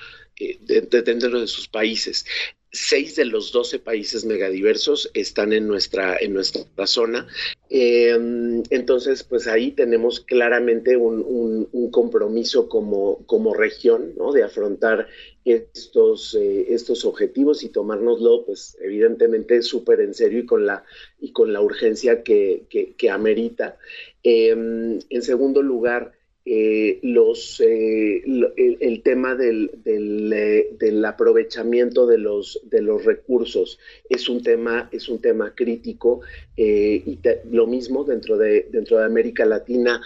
dentro 0.61 1.39
de 1.39 1.47
sus 1.47 1.67
países 1.67 2.23
seis 2.71 3.15
de 3.15 3.25
los 3.25 3.51
doce 3.51 3.79
países 3.79 4.25
megadiversos 4.25 5.09
están 5.13 5.53
en 5.53 5.67
nuestra, 5.67 6.17
en 6.19 6.33
nuestra 6.33 6.86
zona. 6.86 7.27
Em, 7.69 8.63
entonces, 8.69 9.24
pues 9.24 9.47
ahí 9.47 9.71
tenemos 9.71 10.19
claramente 10.19 10.97
un, 10.97 11.67
compromiso 11.91 12.67
como, 12.67 13.25
como 13.25 13.53
región, 13.53 14.13
¿no? 14.17 14.31
De 14.31 14.43
afrontar 14.43 15.07
estos, 15.45 16.36
eh, 16.36 16.74
estos 16.74 17.05
objetivos 17.05 17.63
y 17.63 17.69
tomárnoslo, 17.69 18.45
pues 18.45 18.77
evidentemente 18.81 19.62
súper 19.62 20.01
en 20.01 20.13
serio 20.13 20.39
y 20.39 20.45
con 20.45 20.65
la, 20.65 20.83
y 21.19 21.31
con 21.31 21.53
la 21.53 21.62
urgencia 21.62 22.24
que, 22.24 22.65
que, 22.69 23.09
amerita. 23.09 23.77
Em, 24.24 25.00
en 25.09 25.21
segundo 25.21 25.62
lugar, 25.62 26.16
eh, 26.50 27.00
los, 27.01 27.60
eh, 27.60 28.24
el, 28.56 29.01
tema 29.04 29.36
del, 29.36 29.70
eh, 29.84 30.70
del, 30.80 31.04
aprovechamiento 31.04 32.08
de 32.08 32.20
los, 32.20 32.62
de 32.63 32.82
los 32.82 33.04
recursos 33.04 33.77
es 34.08 34.30
un 34.30 34.42
tema, 34.42 34.88
es 34.94 35.10
un 35.10 35.20
tema 35.20 35.54
crítico 35.54 36.22
y 36.56 37.20
lo 37.51 37.68
mismo 37.68 38.06
dentro 38.06 38.38
de, 38.38 38.66
dentro 38.72 38.98
de 38.98 39.04
América 39.04 39.44
Latina 39.46 40.01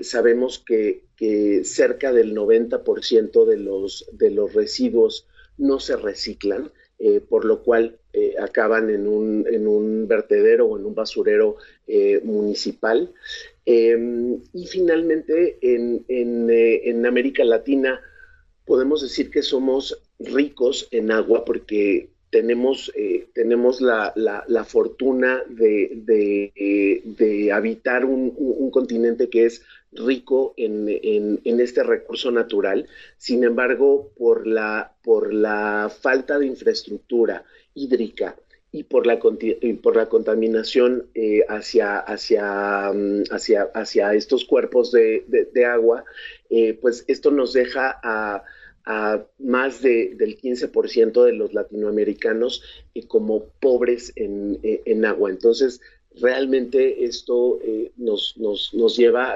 sabemos 0.00 0.58
que, 0.58 1.02
que, 1.18 1.62
cerca 1.64 2.14
del 2.14 2.34
90% 2.34 3.44
de 3.44 3.58
los, 3.58 4.08
de 4.12 4.30
los 4.30 4.54
residuos 4.54 5.26
no 5.58 5.80
se 5.80 5.98
reciclan. 5.98 6.72
Por 7.28 7.44
lo 7.44 7.62
cual 7.62 7.98
acaban 8.40 8.90
en 8.90 9.06
un, 9.06 9.46
en 9.48 9.68
un 9.68 10.08
vertedero 10.08 10.66
o 10.66 10.78
en 10.78 10.84
un 10.84 10.94
basurero 10.94 11.56
municipal. 12.24 13.12
Em, 13.70 14.40
y 14.54 14.64
finalmente, 14.66 15.58
en, 15.60 16.02
eh, 16.08 16.88
en, 16.88 17.04
América 17.04 17.44
Latina 17.44 18.00
podemos 18.64 19.02
decir 19.02 19.30
que 19.30 19.42
somos 19.42 20.00
ricos 20.18 20.88
en 20.90 21.12
agua 21.12 21.44
porque 21.44 22.08
tenemos, 22.30 22.90
eh, 22.96 23.28
tenemos 23.34 23.82
la, 23.82 24.14
la, 24.16 24.64
fortuna 24.64 25.42
de, 25.50 26.00
de, 27.04 27.52
habitar 27.52 28.06
un, 28.06 28.32
un, 28.38 28.70
continente 28.70 29.28
que 29.28 29.44
es 29.44 29.60
rico 29.92 30.54
en, 30.56 30.88
en, 30.88 31.40
en, 31.44 31.60
este 31.60 31.82
recurso 31.82 32.30
natural. 32.30 32.88
Sin 33.16 33.44
embargo, 33.44 34.12
por 34.16 34.46
la, 34.46 34.94
por 35.02 35.32
la 35.32 35.90
falta 36.00 36.38
de 36.38 36.46
infraestructura 36.46 37.44
hídrica, 37.74 38.36
y 38.70 38.84
por 38.84 39.06
la, 39.06 39.18
por 39.18 39.96
la 39.96 40.08
contaminación 40.08 41.06
eh, 41.14 41.44
hacia, 41.48 41.98
hacia, 41.98 42.92
mm, 42.92 43.24
hacia, 43.30 43.62
hacia, 43.74 44.14
estos 44.14 44.44
cuerpos 44.44 44.92
de, 44.92 45.24
agua, 45.66 46.04
eh, 46.50 46.74
pues 46.74 47.04
esto 47.08 47.30
nos 47.30 47.52
deja 47.52 47.98
a, 48.02 48.44
más 49.38 49.82
de, 49.82 50.14
del 50.16 50.40
15% 50.40 51.22
de 51.22 51.34
los 51.34 51.52
latinoamericanos 51.52 52.62
eh, 52.94 53.06
como 53.06 53.44
pobres 53.60 54.12
en, 54.16 54.58
en, 54.62 55.04
agua. 55.04 55.28
Entonces, 55.28 55.82
realmente 56.14 57.04
esto 57.04 57.60
eh, 57.62 57.92
nos, 57.96 58.36
nos, 58.36 58.96
lleva 58.96 59.34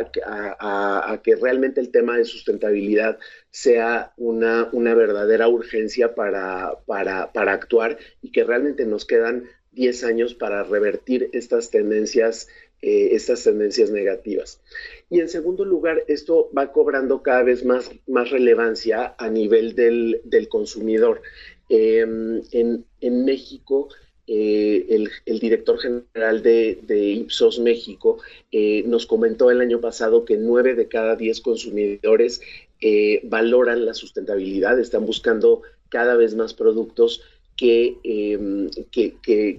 a, 0.59 1.21
que 1.23 1.37
realmente 1.37 1.81
el 1.81 1.91
tema 1.91 2.17
de 2.17 2.25
sustentabilidad 2.25 3.19
sea 3.50 4.12
una, 4.17 4.69
una 4.73 4.95
verdadera 4.95 5.49
urgencia 5.49 6.14
para, 6.14 6.79
para, 6.87 7.31
actuar 7.52 7.99
y 8.23 8.33
que 8.33 8.45
realmente 8.45 8.87
nos 8.87 9.05
quedan 9.05 9.45
10 9.73 10.05
años 10.05 10.35
para 10.35 10.64
revertir 10.64 11.31
estas 11.33 11.71
tendencias, 11.71 12.49
eh, 12.81 13.11
estas 13.12 13.45
tendencias 13.45 13.91
negativas. 13.91 14.61
Y 15.09 15.21
en 15.21 15.29
segundo 15.29 15.64
lugar, 15.64 16.02
esto 16.09 16.50
va 16.57 16.73
cobrando 16.73 17.23
cada 17.23 17.43
vez 17.43 17.64
más, 17.64 17.91
más 18.07 18.31
relevancia 18.31 19.14
a 19.19 19.29
nivel 19.29 19.75
del, 19.75 20.49
consumidor. 20.49 21.23
Em, 21.69 22.43
en, 22.52 22.85
en 23.00 23.25
México, 23.25 23.88
eh, 24.35 24.87
el, 25.27 25.41
director 25.41 25.79
general 25.79 26.43
de, 26.43 26.79
Ipsos 26.89 27.59
México 27.59 28.17
eh, 28.51 28.83
nos 28.87 29.05
comentó 29.05 29.51
el 29.51 29.61
año 29.61 29.79
pasado 29.83 30.25
que 30.25 30.39
nueve 30.39 30.75
de 30.75 30.89
cada 30.89 31.17
diez 31.17 31.43
consumidores 31.43 32.41
eh, 32.81 33.21
valoran 33.25 33.85
la 33.85 33.93
sustentabilidad, 33.93 34.81
están 34.81 35.05
buscando 35.05 35.61
cada 35.91 36.17
vez 36.17 36.35
más 36.35 36.55
productos 36.55 37.23
que, 37.59 37.99
em, 38.05 38.71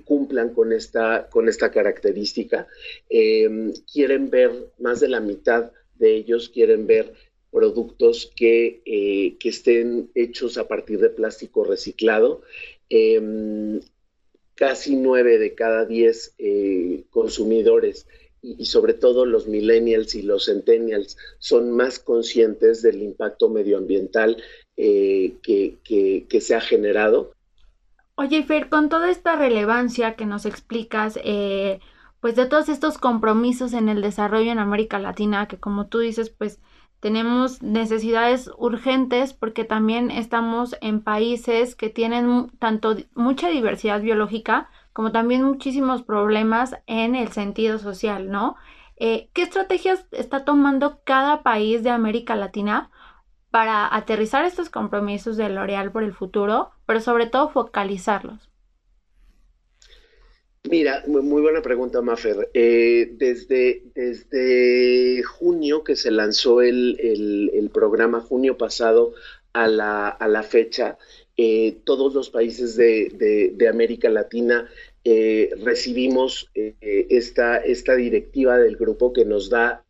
cumplan 0.06 0.56
con 0.56 0.74
esta, 0.74 1.30
con 1.30 1.50
esta 1.50 1.70
característica. 1.70 2.68
Em, 3.12 3.74
quieren 3.94 4.32
ver, 4.32 4.72
más 4.80 5.00
de 5.02 5.10
la 5.10 5.20
mitad 5.20 5.72
de 6.00 6.16
ellos 6.16 6.50
quieren 6.50 6.88
ver 6.88 7.14
productos 7.52 8.32
que, 8.36 8.82
que 9.40 9.50
estén 9.50 10.10
hechos 10.16 10.58
a 10.58 10.68
partir 10.68 11.00
de 11.00 11.12
plástico 11.12 11.64
reciclado. 11.64 12.42
Em, 12.90 13.80
casi 14.56 14.96
nueve 14.96 15.38
de 15.38 15.56
cada 15.56 15.86
diez 15.86 16.36
eh, 16.38 17.04
consumidores 17.10 18.08
y, 18.42 18.66
sobre 18.66 18.94
todo 18.94 19.26
los 19.26 19.48
millennials 19.48 20.16
y 20.16 20.22
los 20.22 20.46
centennials 20.46 21.18
son 21.40 21.72
más 21.72 22.00
conscientes 22.00 22.82
del 22.82 23.02
impacto 23.02 23.50
medioambiental 23.50 24.44
eh, 24.76 25.36
que, 25.42 26.42
se 26.42 26.56
ha 26.56 26.62
generado. 26.62 27.34
Oye, 28.16 28.44
Fer, 28.44 28.70
con 28.70 28.90
toda 28.90 29.10
esta 29.10 29.36
relevancia 29.36 30.16
que 30.16 30.26
nos 30.26 30.46
explicas, 30.46 31.18
eh, 31.24 31.80
pues 32.20 32.36
de 32.36 32.46
todos 32.46 32.70
estos 32.70 32.98
compromisos 32.98 33.74
en 33.74 33.90
el 33.90 34.02
desarrollo 34.02 34.52
en 34.52 34.60
América 34.60 35.00
Latina, 35.00 35.48
que 35.48 35.58
como 35.58 35.88
tú 35.88 36.00
dices, 36.00 36.30
pues 36.30 36.60
tenemos 37.04 37.62
necesidades 37.62 38.50
urgentes 38.58 39.34
porque 39.34 39.66
también 39.66 40.10
estamos 40.10 40.78
en 40.80 41.02
países 41.02 41.76
que 41.76 41.90
tienen 41.90 42.50
tanto 42.60 42.96
mucha 43.14 43.50
diversidad 43.50 44.00
biológica 44.00 44.70
como 44.94 45.12
también 45.12 45.44
muchísimos 45.44 46.02
problemas 46.02 46.78
en 46.88 47.16
el 47.16 47.28
sentido 47.28 47.78
social, 47.78 48.32
¿no? 48.32 48.56
Eh, 48.96 49.30
¿Qué 49.34 49.42
estrategias 49.42 50.08
está 50.12 50.46
tomando 50.46 51.02
cada 51.04 51.44
país 51.44 51.84
de 51.84 51.90
América 51.90 52.38
Latina 52.38 52.90
para 53.52 53.94
aterrizar 53.94 54.46
estos 54.46 54.70
compromisos 54.70 55.36
de 55.36 55.50
L'Oreal 55.50 55.92
por 55.92 56.04
el 56.04 56.14
futuro, 56.14 56.72
pero 56.86 57.02
sobre 57.02 57.26
todo 57.26 57.50
focalizarlos? 57.50 58.53
Mira, 60.70 61.04
muy 61.08 61.42
buena 61.42 61.62
pregunta, 61.62 62.02
Mafer. 62.02 62.50
Eh, 62.54 63.10
desde, 63.18 63.84
desde 63.94 65.22
junio 65.24 65.84
que 65.84 65.98
se 65.98 66.10
lanzó 66.10 66.62
el, 66.62 67.70
programa, 67.74 68.22
junio 68.22 68.58
pasado 68.58 69.14
a 69.52 69.68
la, 69.68 70.08
a 70.08 70.28
la 70.30 70.42
fecha, 70.42 70.98
eh, 71.36 71.80
todos 71.84 72.14
los 72.14 72.30
países 72.30 72.78
de, 72.78 73.68
América 73.70 74.10
Latina 74.10 74.70
eh, 75.04 75.50
recibimos 75.64 76.50
esta, 76.54 77.58
esta 77.58 77.96
directiva 77.96 78.58
del 78.58 78.78
grupo 78.78 79.12
que 79.12 79.26
nos 79.26 79.50
da 79.50 79.84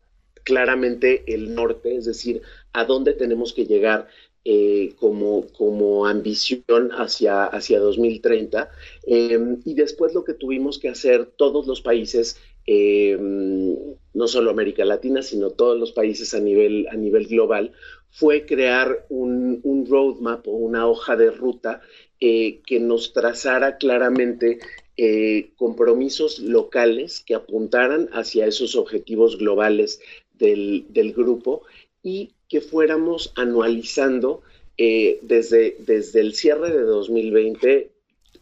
claramente 0.44 1.24
el 1.27 1.53
norte, 1.53 1.96
es 1.96 2.06
decir, 2.06 2.42
a 2.74 2.86
dónde 2.86 3.13
tenemos 3.13 3.53
que 3.53 3.68
llegar 3.68 4.08
eh, 4.45 4.93
como, 5.00 5.47
como 5.53 6.05
ambición 6.05 6.91
hacia, 6.91 7.45
hacia 7.45 7.79
2030. 7.79 8.69
Em, 9.05 9.62
y 9.65 9.73
después 9.73 10.13
lo 10.13 10.23
que 10.23 10.33
tuvimos 10.33 10.79
que 10.79 10.89
hacer 10.89 11.25
todos 11.25 11.65
los 11.65 11.81
países, 11.81 12.38
em, 12.65 13.75
no 14.13 14.27
solo 14.27 14.51
América 14.51 14.85
Latina, 14.85 15.21
sino 15.21 15.51
todos 15.51 15.79
los 15.79 15.91
países 15.91 16.33
a 16.33 16.39
nivel, 16.39 16.88
a 16.89 16.95
nivel 16.95 17.27
global, 17.27 17.71
fue 18.09 18.45
crear 18.45 19.05
un, 19.09 19.59
un 19.63 19.85
roadmap 19.85 20.47
o 20.47 20.51
una 20.51 20.88
hoja 20.88 21.15
de 21.15 21.31
ruta 21.31 21.81
eh, 22.19 22.62
que 22.65 22.79
nos 22.79 23.12
trazara 23.12 23.77
claramente 23.77 24.59
eh, 24.95 25.51
compromisos 25.55 26.39
locales 26.39 27.21
que 27.25 27.33
apuntaran 27.33 28.09
hacia 28.13 28.45
esos 28.45 28.75
objetivos 28.75 29.38
globales 29.38 30.00
del, 30.33 30.85
del 30.89 31.13
grupo 31.13 31.63
y 32.03 32.33
que 32.53 32.62
fuéramos 32.62 33.33
anualizando 33.36 34.43
eh, 34.77 35.17
desde, 35.24 35.75
desde 35.79 36.19
el 36.19 36.36
cierre 36.36 36.69
de 36.69 36.81
2020 36.83 37.89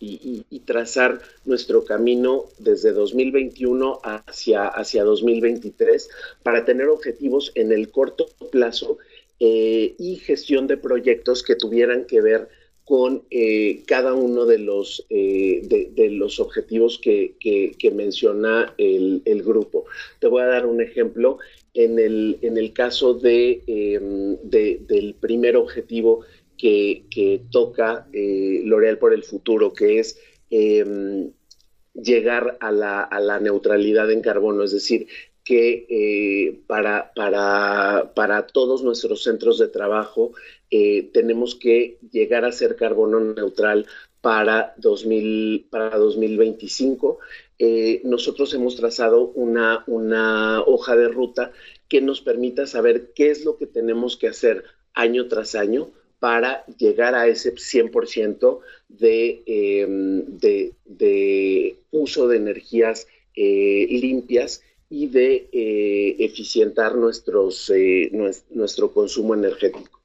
y, 0.01 0.59
trazar 0.65 1.21
nuestro 1.45 1.85
camino 1.85 2.43
desde 2.59 2.91
2021 2.91 4.01
hacia, 4.03 4.67
hacia 4.67 5.05
2023 5.05 6.09
para 6.43 6.65
tener 6.65 6.89
objetivos 6.89 7.53
en 7.55 7.71
el 7.71 7.89
corto 7.89 8.25
plazo 8.51 8.97
eh, 9.39 9.95
y 9.97 10.17
gestión 10.17 10.67
de 10.67 10.75
proyectos 10.75 11.41
que 11.41 11.55
tuvieran 11.55 12.03
que 12.05 12.19
ver 12.19 12.49
con 12.83 13.23
eh, 13.31 13.83
cada 13.85 14.13
uno 14.13 14.45
de 14.45 14.57
los, 14.57 15.05
de, 15.09 16.09
los 16.11 16.41
objetivos 16.41 16.99
que, 16.99 17.37
menciona 17.93 18.73
el, 18.77 19.21
el, 19.23 19.41
grupo. 19.41 19.85
Te 20.19 20.27
voy 20.27 20.41
a 20.41 20.47
dar 20.47 20.65
un 20.65 20.81
ejemplo 20.81 21.39
en 21.73 21.99
el, 21.99 22.39
en 22.41 22.57
el 22.57 22.73
caso 22.73 23.13
de, 23.13 23.63
em, 23.67 24.37
del 24.43 25.15
primer 25.19 25.55
objetivo 25.55 26.25
que, 26.57 27.43
toca 27.51 28.07
eh, 28.13 28.61
L'Oreal 28.63 28.97
por 28.99 29.13
el 29.13 29.23
futuro, 29.23 29.73
que 29.73 29.99
es 29.99 30.19
em, 30.49 31.31
llegar 31.93 32.57
a 32.59 32.71
la, 32.71 33.39
neutralidad 33.41 34.11
en 34.11 34.21
carbono, 34.21 34.63
es 34.63 34.71
decir, 34.71 35.07
que 35.43 35.87
eh, 35.89 36.61
para, 36.67 37.11
para, 37.15 38.13
para, 38.13 38.45
todos 38.45 38.83
nuestros 38.83 39.23
centros 39.23 39.57
de 39.57 39.69
trabajo 39.69 40.33
eh, 40.69 41.09
tenemos 41.13 41.55
que 41.55 41.97
llegar 42.11 42.45
a 42.45 42.51
ser 42.51 42.75
carbono 42.75 43.19
neutral 43.19 43.87
para, 44.21 44.75
2000, 44.77 45.67
para 45.69 45.97
2025. 45.97 47.19
Eh, 47.63 48.01
nosotros 48.03 48.51
hemos 48.55 48.75
trazado 48.75 49.27
una, 49.35 49.83
una 49.85 50.63
hoja 50.63 50.95
de 50.95 51.07
ruta 51.09 51.51
que 51.87 52.01
nos 52.01 52.19
permita 52.19 52.65
saber 52.65 53.11
qué 53.13 53.29
es 53.29 53.45
lo 53.45 53.57
que 53.57 53.67
tenemos 53.67 54.17
que 54.17 54.27
hacer 54.27 54.63
año 54.95 55.27
tras 55.27 55.53
año 55.53 55.89
para 56.17 56.65
llegar 56.79 57.13
a 57.13 57.27
ese 57.27 57.53
100% 57.53 58.61
em, 58.99 60.25
de, 60.39 60.73
de, 60.85 61.75
uso 61.91 62.27
de 62.27 62.37
energías 62.37 63.07
eh, 63.35 63.85
limpias 63.91 64.63
y 64.89 65.05
de 65.05 65.47
eh, 65.51 66.15
eficientar 66.17 66.95
nuestros, 66.95 67.71
nuestro 68.49 68.91
consumo 68.91 69.35
energético. 69.35 70.01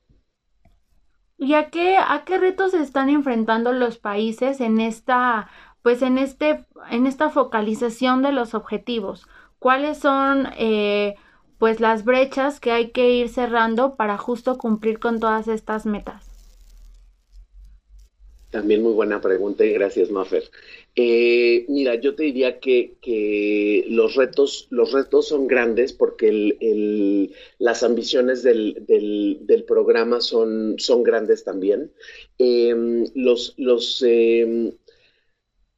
¿Y 1.38 1.52
a 1.52 1.68
qué, 1.70 1.96
a 1.96 2.24
qué 2.26 2.38
retos 2.38 2.70
se 2.70 2.82
están 2.82 3.10
enfrentando 3.10 3.72
los 3.72 3.98
países 3.98 4.60
en 4.60 4.80
esta, 4.80 5.50
pues 5.86 6.02
en 6.02 6.18
este, 6.18 6.64
en 6.90 7.06
esta 7.06 7.30
focalización 7.30 8.20
de 8.20 8.32
los 8.32 8.54
objetivos? 8.54 9.28
¿Cuáles 9.60 9.98
son 9.98 10.48
eh, 10.58 11.14
pues 11.58 11.78
las 11.78 12.04
brechas 12.04 12.58
que 12.58 12.72
hay 12.72 12.90
que 12.90 13.08
ir 13.12 13.28
cerrando 13.28 13.94
para 13.94 14.18
justo 14.18 14.58
cumplir 14.58 14.98
con 14.98 15.20
todas 15.20 15.46
estas 15.46 15.86
metas? 15.86 16.24
También 18.50 18.82
muy 18.82 18.94
buena 18.94 19.20
pregunta 19.20 19.64
y 19.64 19.74
gracias, 19.74 20.10
Maffer. 20.10 20.50
Eh, 20.96 21.66
mira, 21.68 21.94
yo 21.94 22.16
te 22.16 22.24
diría 22.24 22.58
que, 22.58 23.84
los, 23.88 24.16
retos, 24.16 24.66
los 24.70 24.90
retos 24.90 25.28
son 25.28 25.46
grandes 25.46 25.92
porque 25.92 27.30
las 27.58 27.82
ambiciones 27.84 28.42
del, 28.42 29.64
programa 29.68 30.20
son, 30.20 30.80
son, 30.80 31.04
grandes 31.04 31.44
también. 31.44 31.92
Em, 32.38 33.04
los, 33.14 33.54
los, 33.56 34.02
em, 34.04 34.72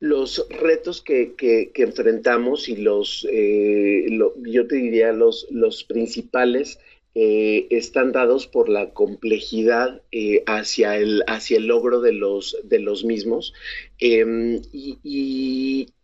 los 0.00 0.47
retos 0.49 1.02
que, 1.02 1.73
enfrentamos 1.75 2.69
y 2.69 2.76
los, 2.76 3.26
eh, 3.31 4.07
yo 4.45 4.67
te 4.67 4.76
diría 4.76 5.12
los, 5.12 5.47
los 5.50 5.85
principales 5.85 6.78
están 7.71 8.12
dados 8.12 8.47
por 8.47 8.69
la 8.69 8.90
complejidad 8.90 10.02
eh, 10.12 10.45
hacia, 10.47 10.97
el, 10.97 11.25
hacia 11.26 11.57
el 11.57 11.67
logro 11.67 12.00
de 12.00 12.12
los, 12.12 12.57
de 12.62 12.78
los 12.78 13.05
mismos. 13.05 13.55
Em, 13.99 14.62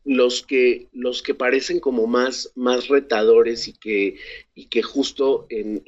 los 0.05 0.43
que, 0.43 0.89
los 0.93 1.23
que 1.23 1.35
parecen 1.35 1.81
como 1.81 2.07
más, 2.07 2.53
más 2.55 2.89
retadores 2.89 3.69
y 3.69 3.73
que, 3.73 4.17
y 4.55 4.67
que 4.67 4.83
justo 4.83 5.47
en, 5.49 5.81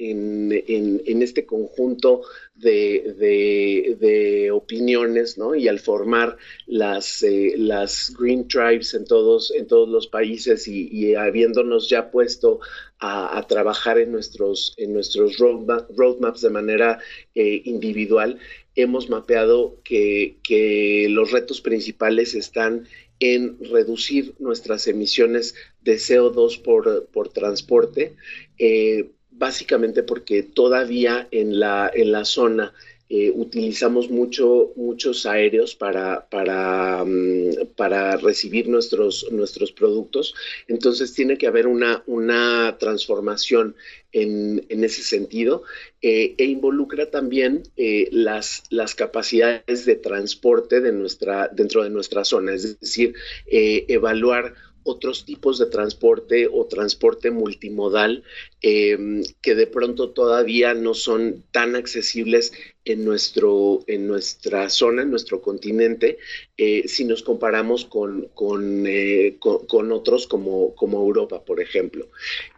este 1.22 1.44
conjunto 1.44 2.22
de, 2.55 4.50
opiniones, 4.52 5.37
¿no? 5.37 5.55
Y 5.55 5.68
al 5.68 5.81
formar 5.81 6.38
las, 6.66 7.22
eh, 7.22 7.55
las 7.59 8.14
Green 8.18 8.48
Tribes 8.48 8.94
en 8.94 9.05
todos, 9.05 9.52
en 9.55 9.66
todos 9.66 9.88
los 9.88 10.07
países 10.07 10.66
y, 10.66 11.14
habiéndonos 11.14 11.88
ya 11.90 12.11
puesto 12.11 12.61
a, 12.98 13.44
trabajar 13.46 13.98
en 13.98 14.12
nuestros, 14.12 14.72
en 14.79 14.94
nuestros 14.94 15.37
roadmaps 15.37 16.40
de 16.40 16.50
manera 16.50 16.98
eh, 17.35 17.61
individual, 17.64 18.38
hemos 18.74 19.11
mapeado 19.11 19.76
que, 19.85 20.37
que 20.42 21.07
los 21.11 21.33
retos 21.33 21.61
principales 21.61 22.35
están 22.35 22.87
en 23.20 23.59
reducir 23.64 24.35
nuestras 24.38 24.87
emisiones 24.87 25.55
de 25.83 25.96
CO2 25.96 26.62
por, 26.62 27.07
por 27.07 27.29
transporte, 27.29 28.16
eh, 28.59 29.11
básicamente 29.31 30.02
porque 30.02 30.42
todavía 30.42 31.29
en 31.31 31.59
la, 31.61 31.90
en 31.92 32.12
la 32.12 32.24
zona 32.24 32.72
eh, 33.08 33.30
utilizamos 33.32 34.10
mucho, 34.10 34.72
muchos 34.74 35.26
aéreos 35.26 35.76
para, 35.76 36.28
para, 36.28 37.04
mm, 37.04 37.74
para 37.76 38.16
recibir 38.16 38.68
nuestros, 38.68 39.30
nuestros 39.30 39.70
productos. 39.70 40.34
Entonces 40.66 41.14
tiene 41.14 41.38
que 41.38 41.46
haber 41.46 41.68
una, 41.68 42.02
una 42.06 42.76
transformación 42.80 43.76
en, 44.10 44.66
en 44.68 44.82
ese 44.82 45.02
sentido 45.02 45.62
eh, 46.02 46.34
e 46.36 46.44
involucra 46.46 47.10
también 47.10 47.62
eh, 47.76 48.08
las, 48.10 48.64
las 48.70 48.96
capacidades 48.96 49.86
de 49.86 49.94
transporte 49.94 50.80
de 50.80 50.90
nuestra, 50.90 51.48
dentro 51.48 51.84
de 51.84 51.90
nuestra 51.90 52.24
zona, 52.24 52.54
es 52.54 52.80
decir, 52.80 53.14
evaluar 53.46 54.54
otros 54.87 55.25
tipos 55.25 55.59
de 55.59 55.66
transporte 55.66 56.49
o 56.51 56.66
transporte 56.66 57.31
multimodal 57.31 58.22
em, 58.62 59.22
que 59.42 59.55
de 59.55 59.66
pronto 59.66 60.11
todavía 60.11 60.75
no 60.75 60.94
son 60.94 61.44
tan 61.51 61.77
accesibles 61.77 62.53
en, 62.87 63.05
nuestro, 63.05 63.83
en 63.88 64.07
nuestra 64.07 64.70
zona, 64.70 65.03
en 65.03 65.11
nuestro 65.11 65.42
continente, 65.42 66.18
eh, 66.57 66.85
si 66.87 67.05
nos 67.05 67.22
comparamos 67.22 67.85
con, 67.85 68.29
con, 68.33 68.87
eh, 68.87 69.37
otros 69.40 70.27
como, 70.27 70.75
como, 70.75 71.01
Europa, 71.01 71.44
por 71.44 71.61
ejemplo. 71.61 72.09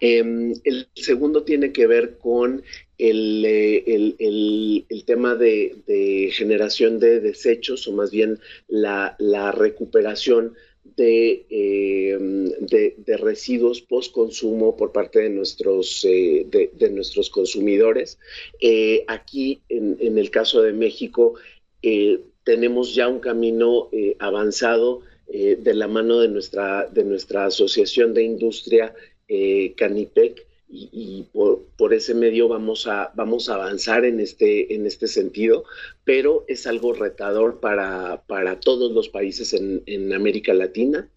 Em, 0.01 0.53
el 0.65 0.87
segundo 0.95 1.43
tiene 1.45 1.73
que 1.73 1.87
ver 1.87 2.19
con 2.19 2.63
el, 2.99 3.45
eh, 3.47 4.85
tema 5.07 5.35
de, 5.35 6.31
generación 6.33 6.99
de 6.99 7.21
desechos 7.21 7.89
o 7.89 7.93
más 7.93 8.11
bien 8.11 8.39
la, 8.69 9.17
la 9.19 9.51
recuperación 9.53 10.55
Em, 10.97 12.51
de, 12.61 12.95
de, 12.99 13.17
residuos 13.17 13.81
post 13.81 14.13
consumo 14.13 14.77
por 14.77 14.93
parte 14.93 15.21
de 15.21 15.31
nuestros, 15.31 16.05
eh, 16.05 16.47
de, 16.49 16.91
nuestros 16.91 17.31
consumidores. 17.31 18.19
Eh, 18.61 19.05
aquí, 19.07 19.61
en, 19.69 20.19
el 20.19 20.31
caso 20.31 20.63
de 20.63 20.73
México, 20.73 21.35
eh, 21.83 22.21
tenemos 22.45 22.95
ya 22.95 23.09
un 23.09 23.21
camino 23.21 23.91
avanzado 24.19 25.03
de 25.29 25.75
la 25.75 25.87
mano 25.87 26.21
de 26.21 26.29
nuestra, 26.29 26.87
de 26.87 27.05
nuestra 27.05 27.45
Asociación 27.45 28.15
de 28.15 28.23
Industria 28.23 28.95
Canipec 29.77 30.48
y, 30.71 31.27
por, 31.33 31.95
ese 31.95 32.15
medio 32.15 32.49
vamos 32.49 32.87
a, 32.87 33.13
vamos 33.15 33.49
a 33.49 33.55
avanzar 33.55 34.05
en 34.05 34.21
este, 34.21 34.75
en 34.75 34.87
este 34.87 35.09
sentido, 35.09 35.65
pero 36.05 36.45
es 36.47 36.67
algo 36.67 36.93
retador 36.93 37.61
para, 37.61 38.23
para 38.27 38.61
todos 38.61 38.93
los 38.93 39.09
países 39.09 39.55
en, 39.55 40.13
América 40.13 40.53
Latina. 40.53 41.09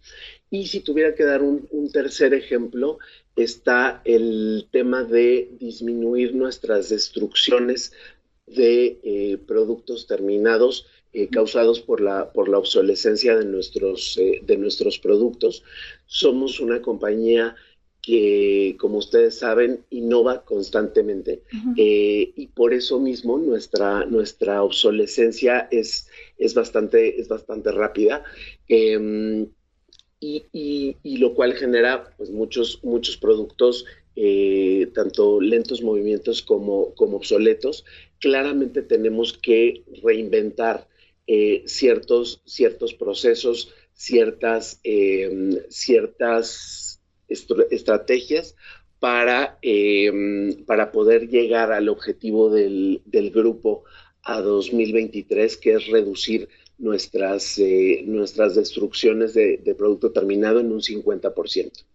Y 0.50 0.68
si 0.68 0.82
tuviera 0.82 1.16
que 1.16 1.24
dar 1.24 1.42
un, 1.42 1.68
tercer 1.92 2.34
ejemplo, 2.34 3.00
está 3.36 4.02
el 4.06 4.68
tema 4.72 5.04
de 5.04 5.50
disminuir 5.60 6.36
nuestras 6.36 6.90
destrucciones 6.90 7.94
de 8.46 9.00
eh, 9.04 9.38
productos 9.46 10.08
terminados 10.08 10.86
eh, 11.14 11.28
causados 11.30 11.82
por 11.82 12.00
la, 12.00 12.32
por 12.32 12.48
la 12.48 12.58
obsolescencia 12.58 13.36
de 13.38 13.44
nuestros, 13.44 14.18
eh, 14.18 14.40
de 14.44 14.58
nuestros 14.58 14.98
productos. 14.98 15.64
Somos 16.06 16.62
una 16.62 16.82
compañía 16.82 17.56
que, 18.02 18.76
como 18.80 18.98
ustedes 18.98 19.38
saben, 19.38 19.86
innova 19.90 20.44
constantemente 20.44 21.44
eh, 21.78 22.34
y 22.36 22.48
por 22.48 22.74
eso 22.74 23.00
mismo 23.00 23.38
nuestra, 23.38 24.06
nuestra 24.06 24.64
obsolescencia 24.64 25.68
es, 25.72 26.08
es, 26.38 26.54
bastante, 26.56 27.20
es 27.22 27.28
bastante 27.28 27.72
rápida. 27.72 28.24
Em, 28.68 29.48
y, 30.24 31.18
lo 31.18 31.34
cual 31.34 31.54
genera 31.54 32.14
pues, 32.18 32.30
muchos, 32.30 32.80
muchos 32.84 33.18
productos, 33.18 33.86
eh, 34.16 34.92
tanto 34.94 35.42
lentos 35.42 35.82
movimientos 35.82 36.42
como, 36.42 36.94
como 36.96 37.18
obsoletos. 37.18 37.86
Claramente 38.20 38.82
tenemos 38.82 39.34
que 39.34 39.84
reinventar 40.04 40.88
eh, 41.28 41.64
ciertos, 41.66 42.42
ciertos 42.46 42.94
procesos, 42.94 43.74
ciertas, 43.94 44.80
em, 44.84 45.58
ciertas 45.70 47.01
estrategias 47.32 48.56
para, 49.00 49.58
em, 49.62 50.64
para 50.66 50.92
poder 50.92 51.28
llegar 51.28 51.72
al 51.72 51.90
objetivo 51.90 52.52
del, 52.52 53.02
del 53.06 53.32
grupo 53.32 53.84
a 54.24 54.42
2023, 54.42 55.58
que 55.58 55.74
es 55.74 55.88
reducir 55.88 56.48
nuestras, 56.82 57.58
eh, 57.60 58.04
nuestras 58.06 58.56
destrucciones 58.56 59.34
de, 59.34 59.76
producto 59.78 60.12
terminado 60.12 60.60
en 60.60 60.72
un 60.72 60.82
50%. 60.82 61.86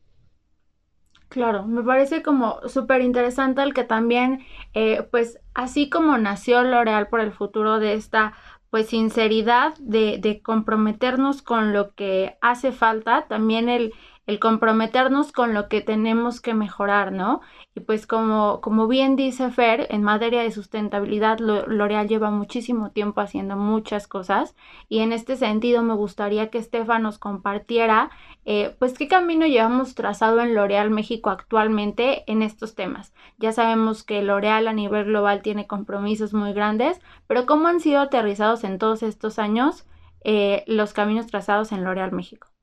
Claro, 1.29 1.67
me 1.67 1.83
parece 1.83 2.23
como 2.23 2.61
súper 2.69 3.03
interesante 3.03 3.63
el 3.63 3.75
que 3.75 3.85
también, 3.85 4.41
eh, 4.75 5.03
pues 5.11 5.41
así 5.55 5.91
como 5.91 6.17
nació 6.19 6.63
L'Oreal 6.63 7.09
por 7.09 7.21
el 7.21 7.33
futuro 7.33 7.79
de 7.81 7.95
esta 7.95 8.35
pues 8.71 8.89
sinceridad 8.89 9.75
de, 9.79 10.19
de 10.19 10.41
comprometernos 10.41 11.43
con 11.43 11.73
lo 11.73 11.95
que 11.95 12.37
hace 12.41 12.73
falta, 12.73 13.27
también 13.29 13.69
el, 13.69 13.93
el 14.27 14.41
comprometernos 14.41 15.31
con 15.31 15.55
lo 15.55 15.69
que 15.69 15.81
tenemos 15.81 16.41
que 16.41 16.53
mejorar, 16.53 17.13
¿no? 17.13 17.41
Y 17.75 17.81
pues 17.81 18.07
como, 18.07 18.61
como 18.61 18.89
bien 18.89 19.15
dice 19.15 19.51
Fer, 19.51 19.87
en 19.91 20.03
materia 20.03 20.43
de 20.43 20.51
sustentabilidad, 20.51 21.39
L'Oreal 21.39 22.09
lleva 22.09 22.31
muchísimo 22.31 22.91
tiempo 22.91 23.21
haciendo 23.21 23.57
muchas 23.57 24.09
cosas 24.09 24.57
y 24.89 24.99
en 25.01 25.13
este 25.13 25.37
sentido 25.37 25.83
me 25.83 25.95
gustaría 25.95 26.51
que 26.51 26.59
Estefan 26.59 27.03
nos 27.03 27.19
compartiera 27.19 28.11
eh, 28.45 28.75
pues 28.79 28.95
qué 28.95 29.07
camino 29.07 29.47
llevamos 29.47 29.95
trazado 29.95 30.41
en 30.41 30.55
L'Oreal 30.55 30.91
México 30.91 31.31
actualmente 31.31 32.25
en 32.31 32.43
estos 32.43 32.75
temas. 32.75 33.15
Ya 33.39 33.53
sabemos 33.53 34.03
que 34.03 34.23
L'Oreal 34.23 34.67
a 34.67 34.73
nivel 34.73 35.05
global 35.05 35.43
tiene 35.43 35.69
compromisos 35.69 36.35
muy 36.35 36.53
grandes, 36.53 37.01
pero 37.29 37.47
¿cómo 37.47 37.69
han 37.69 37.81
sido 37.81 38.01
aterrizados 38.01 38.65
en 38.65 38.79
todos 38.79 39.05
estos 39.05 39.39
años 39.39 39.87
eh, 40.25 40.65
los 40.67 40.93
caminos 40.93 41.29
trazados 41.29 41.71
en 41.71 41.85
L'Oreal 41.85 42.11
México? 42.11 42.56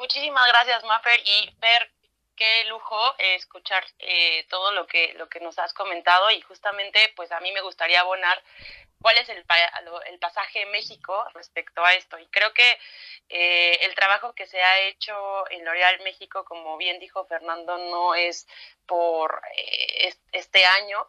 Muchísimas 0.00 0.46
gracias, 0.48 0.82
Maffer, 0.84 1.20
y 1.26 1.54
ver 1.58 1.92
qué 2.34 2.64
lujo 2.70 2.98
escuchar 3.18 3.84
eh, 3.98 4.46
todo 4.48 4.72
lo 4.72 4.86
que, 4.86 5.12
lo 5.18 5.28
que 5.28 5.40
nos 5.40 5.58
has 5.58 5.74
comentado 5.74 6.30
y 6.30 6.40
justamente 6.40 7.12
pues 7.16 7.30
a 7.32 7.40
mí 7.40 7.52
me 7.52 7.60
gustaría 7.60 8.00
abonar 8.00 8.42
cuál 9.02 9.18
es 9.18 9.28
el, 9.28 9.44
el 10.06 10.18
pasaje 10.18 10.64
México 10.64 11.22
respecto 11.34 11.84
a 11.84 11.92
esto. 11.92 12.18
Y 12.18 12.26
creo 12.28 12.54
que 12.54 12.78
eh, 13.28 13.78
el 13.82 13.94
trabajo 13.94 14.32
que 14.32 14.46
se 14.46 14.62
ha 14.62 14.80
hecho 14.80 15.12
en 15.50 15.66
L'Oreal 15.66 16.00
México, 16.00 16.46
como 16.46 16.78
bien 16.78 16.98
dijo 16.98 17.26
Fernando, 17.26 17.76
no 17.76 18.14
es 18.14 18.48
por 18.86 19.42
eh, 19.54 20.14
este 20.32 20.64
año, 20.64 21.06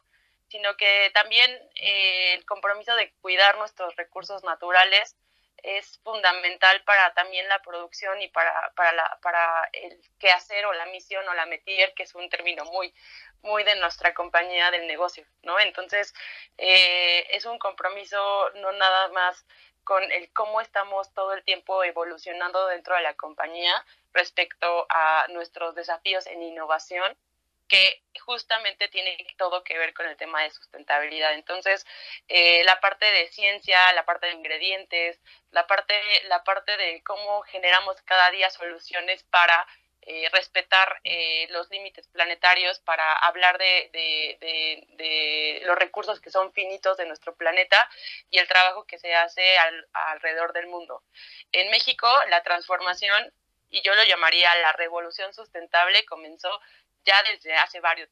sino 0.49 0.75
que 0.75 1.11
también 1.13 1.49
el 1.75 2.43
compromiso 2.45 2.93
de 2.95 3.13
cuidar 3.21 3.57
nuestros 3.57 3.95
recursos 3.95 4.43
naturales 4.43 5.15
es 5.63 5.99
fundamental 6.03 6.83
para 6.83 7.13
también 7.13 7.47
la 7.47 7.61
producción 7.61 8.21
y 8.21 8.27
para, 8.29 8.71
para, 8.75 8.91
la, 8.93 9.19
para 9.21 9.69
el 9.73 9.99
quehacer 10.19 10.65
o 10.65 10.73
la 10.73 10.85
misión 10.87 11.27
o 11.27 11.33
la 11.33 11.45
metier, 11.45 11.93
que 11.93 12.03
es 12.03 12.15
un 12.15 12.29
término 12.29 12.65
muy, 12.65 12.93
muy 13.41 13.63
de 13.63 13.75
nuestra 13.75 14.13
compañía 14.13 14.71
del 14.71 14.87
negocio, 14.87 15.25
¿no? 15.43 15.59
Entonces, 15.59 16.13
eh, 16.57 17.27
es 17.31 17.45
un 17.45 17.57
compromiso 17.59 18.49
no 18.55 18.71
nada 18.73 19.09
más 19.09 19.45
con 19.83 20.11
el 20.11 20.31
cómo 20.33 20.61
estamos 20.61 21.13
todo 21.13 21.33
el 21.33 21.43
tiempo 21.43 21.83
evolucionando 21.83 22.67
dentro 22.67 22.95
de 22.95 23.01
la 23.01 23.15
compañía 23.15 23.83
respecto 24.13 24.85
a 24.89 25.25
nuestros 25.29 25.75
desafíos 25.75 26.27
en 26.27 26.43
innovación, 26.43 27.17
que 27.71 28.03
justamente 28.19 28.89
tiene 28.89 29.15
todo 29.37 29.63
que 29.63 29.77
ver 29.77 29.93
con 29.93 30.05
el 30.05 30.17
tema 30.17 30.43
de 30.43 30.51
sustentabilidad. 30.51 31.33
Entonces, 31.35 31.85
eh, 32.27 32.65
la 32.65 32.81
parte 32.81 33.05
de 33.05 33.29
ciencia, 33.29 33.93
la 33.93 34.03
parte 34.03 34.27
de 34.27 34.33
ingredientes, 34.33 35.21
la 35.51 35.65
parte, 35.67 35.95
la 36.27 36.43
parte 36.43 36.75
de 36.75 37.01
cómo 37.03 37.43
generamos 37.43 37.95
cada 38.01 38.29
día 38.29 38.49
soluciones 38.49 39.23
para 39.23 39.65
eh, 40.01 40.27
respetar 40.33 40.99
eh, 41.05 41.47
los 41.51 41.69
límites 41.69 42.09
planetarios, 42.09 42.79
para 42.79 43.13
hablar 43.13 43.57
de, 43.57 43.89
de, 43.93 45.61
los 45.63 45.77
recursos 45.77 46.19
que 46.19 46.29
son 46.29 46.51
finitos 46.51 46.97
de 46.97 47.05
nuestro 47.05 47.35
planeta 47.37 47.89
y 48.29 48.39
el 48.39 48.49
trabajo 48.49 48.85
que 48.85 48.99
se 48.99 49.15
hace 49.15 49.57
alrededor 49.93 50.51
del 50.51 50.67
mundo. 50.67 51.03
En 51.53 51.69
México, 51.69 52.07
la 52.29 52.43
transformación, 52.43 53.31
y 53.69 53.81
yo 53.81 53.95
lo 53.95 54.03
llamaría 54.03 54.53
la 54.55 54.73
revolución 54.73 55.33
sustentable, 55.33 56.03
comenzó 56.03 56.49
ya 57.05 57.21
desde 57.23 57.53
hace 57.55 57.79
varios, 57.79 58.09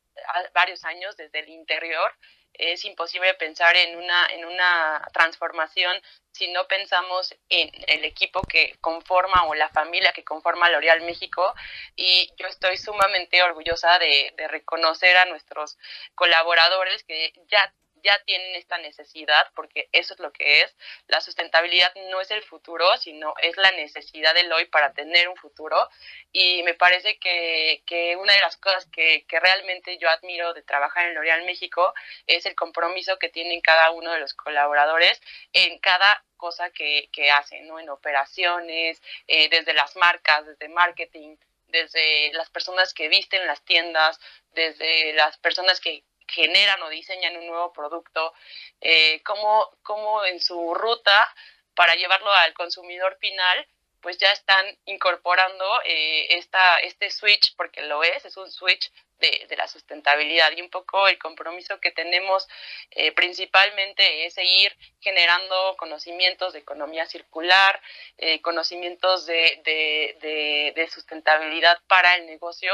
varios 0.53 0.83
años, 0.85 1.15
desde 1.17 1.39
el 1.39 1.49
interior, 1.49 2.13
es 2.53 2.83
imposible 2.85 3.33
pensar 3.35 3.75
en 3.75 3.97
una, 3.97 4.25
en 4.27 4.45
una 4.45 5.07
transformación 5.13 5.95
si 6.31 6.51
no 6.51 6.67
pensamos 6.67 7.33
en 7.49 7.69
el 7.87 8.05
equipo 8.05 8.41
que 8.41 8.75
conforma 8.81 9.45
o 9.45 9.55
la 9.55 9.69
familia 9.69 10.13
que 10.13 10.23
conforma 10.23 10.69
L'Oreal 10.69 11.01
México. 11.01 11.53
Y 11.95 12.31
yo 12.37 12.47
estoy 12.47 12.77
sumamente 12.77 13.41
orgullosa 13.43 13.99
de, 13.99 14.33
de 14.35 14.47
reconocer 14.47 15.17
a 15.17 15.25
nuestros 15.25 15.77
colaboradores 16.15 17.03
que 17.03 17.33
ya 17.47 17.73
ya 18.03 18.21
tienen 18.25 18.55
esta 18.55 18.77
necesidad, 18.77 19.47
porque 19.55 19.89
eso 19.91 20.13
es 20.13 20.19
lo 20.19 20.31
que 20.31 20.61
es. 20.61 20.75
La 21.07 21.21
sustentabilidad 21.21 21.93
no 22.09 22.21
es 22.21 22.31
el 22.31 22.43
futuro, 22.43 22.97
sino 22.97 23.33
es 23.41 23.57
la 23.57 23.71
necesidad 23.71 24.33
del 24.33 24.51
hoy 24.51 24.65
para 24.65 24.93
tener 24.93 25.27
un 25.29 25.35
futuro. 25.35 25.89
Y 26.31 26.63
me 26.63 26.73
parece 26.73 27.17
que, 27.19 27.83
que 27.85 28.15
una 28.15 28.33
de 28.33 28.39
las 28.39 28.57
cosas 28.57 28.85
que, 28.91 29.25
que, 29.27 29.39
realmente 29.39 29.97
yo 29.97 30.09
admiro 30.09 30.53
de 30.53 30.63
trabajar 30.63 31.07
en 31.07 31.15
L'Oreal 31.15 31.45
México 31.45 31.93
es 32.27 32.45
el 32.45 32.55
compromiso 32.55 33.17
que 33.17 33.29
tienen 33.29 33.61
cada 33.61 33.91
uno 33.91 34.11
de 34.11 34.19
los 34.19 34.33
colaboradores 34.33 35.21
en 35.53 35.79
cada 35.79 36.23
cosa 36.37 36.71
que, 36.71 37.09
que 37.11 37.31
hacen, 37.31 37.67
¿no? 37.67 37.79
En 37.79 37.89
operaciones, 37.89 39.01
eh, 39.27 39.49
desde 39.49 39.73
las 39.73 39.95
marcas, 39.95 40.45
desde 40.45 40.69
marketing, 40.69 41.35
desde 41.67 42.31
las 42.33 42.49
personas 42.49 42.93
que 42.93 43.09
visten 43.09 43.45
las 43.47 43.63
tiendas, 43.63 44.19
desde 44.53 45.13
las 45.13 45.37
personas 45.37 45.79
que 45.79 46.03
generan 46.29 46.81
o 46.83 46.89
diseñan 46.89 47.37
un 47.37 47.47
nuevo 47.47 47.73
producto, 47.73 48.33
eh, 48.81 49.21
cómo, 49.23 50.25
en 50.25 50.39
su 50.39 50.73
ruta 50.73 51.33
para 51.75 51.95
llevarlo 51.95 52.31
al 52.31 52.53
consumidor 52.53 53.17
final, 53.19 53.67
pues 54.01 54.17
ya 54.17 54.31
están 54.31 54.65
incorporando 54.85 55.65
eh, 55.85 56.37
esta, 56.37 56.77
este 56.77 57.11
switch, 57.11 57.55
porque 57.55 57.81
lo 57.81 58.03
es, 58.03 58.25
es 58.25 58.37
un 58.37 58.49
switch 58.49 58.91
de, 59.19 59.55
la 59.57 59.67
sustentabilidad. 59.67 60.51
Y 60.55 60.61
un 60.61 60.69
poco 60.69 61.07
el 61.07 61.17
compromiso 61.17 61.79
que 61.79 61.91
tenemos 61.91 62.47
eh, 62.91 63.11
principalmente 63.11 64.25
es 64.25 64.33
seguir 64.33 64.75
generando 64.99 65.75
conocimientos 65.77 66.53
de 66.53 66.59
economía 66.59 67.05
circular, 67.05 67.81
eh, 68.17 68.41
conocimientos 68.41 69.25
de, 69.25 69.61
de, 69.63 70.73
de, 70.75 70.89
sustentabilidad 70.89 71.79
para 71.87 72.15
el 72.15 72.25
negocio 72.25 72.73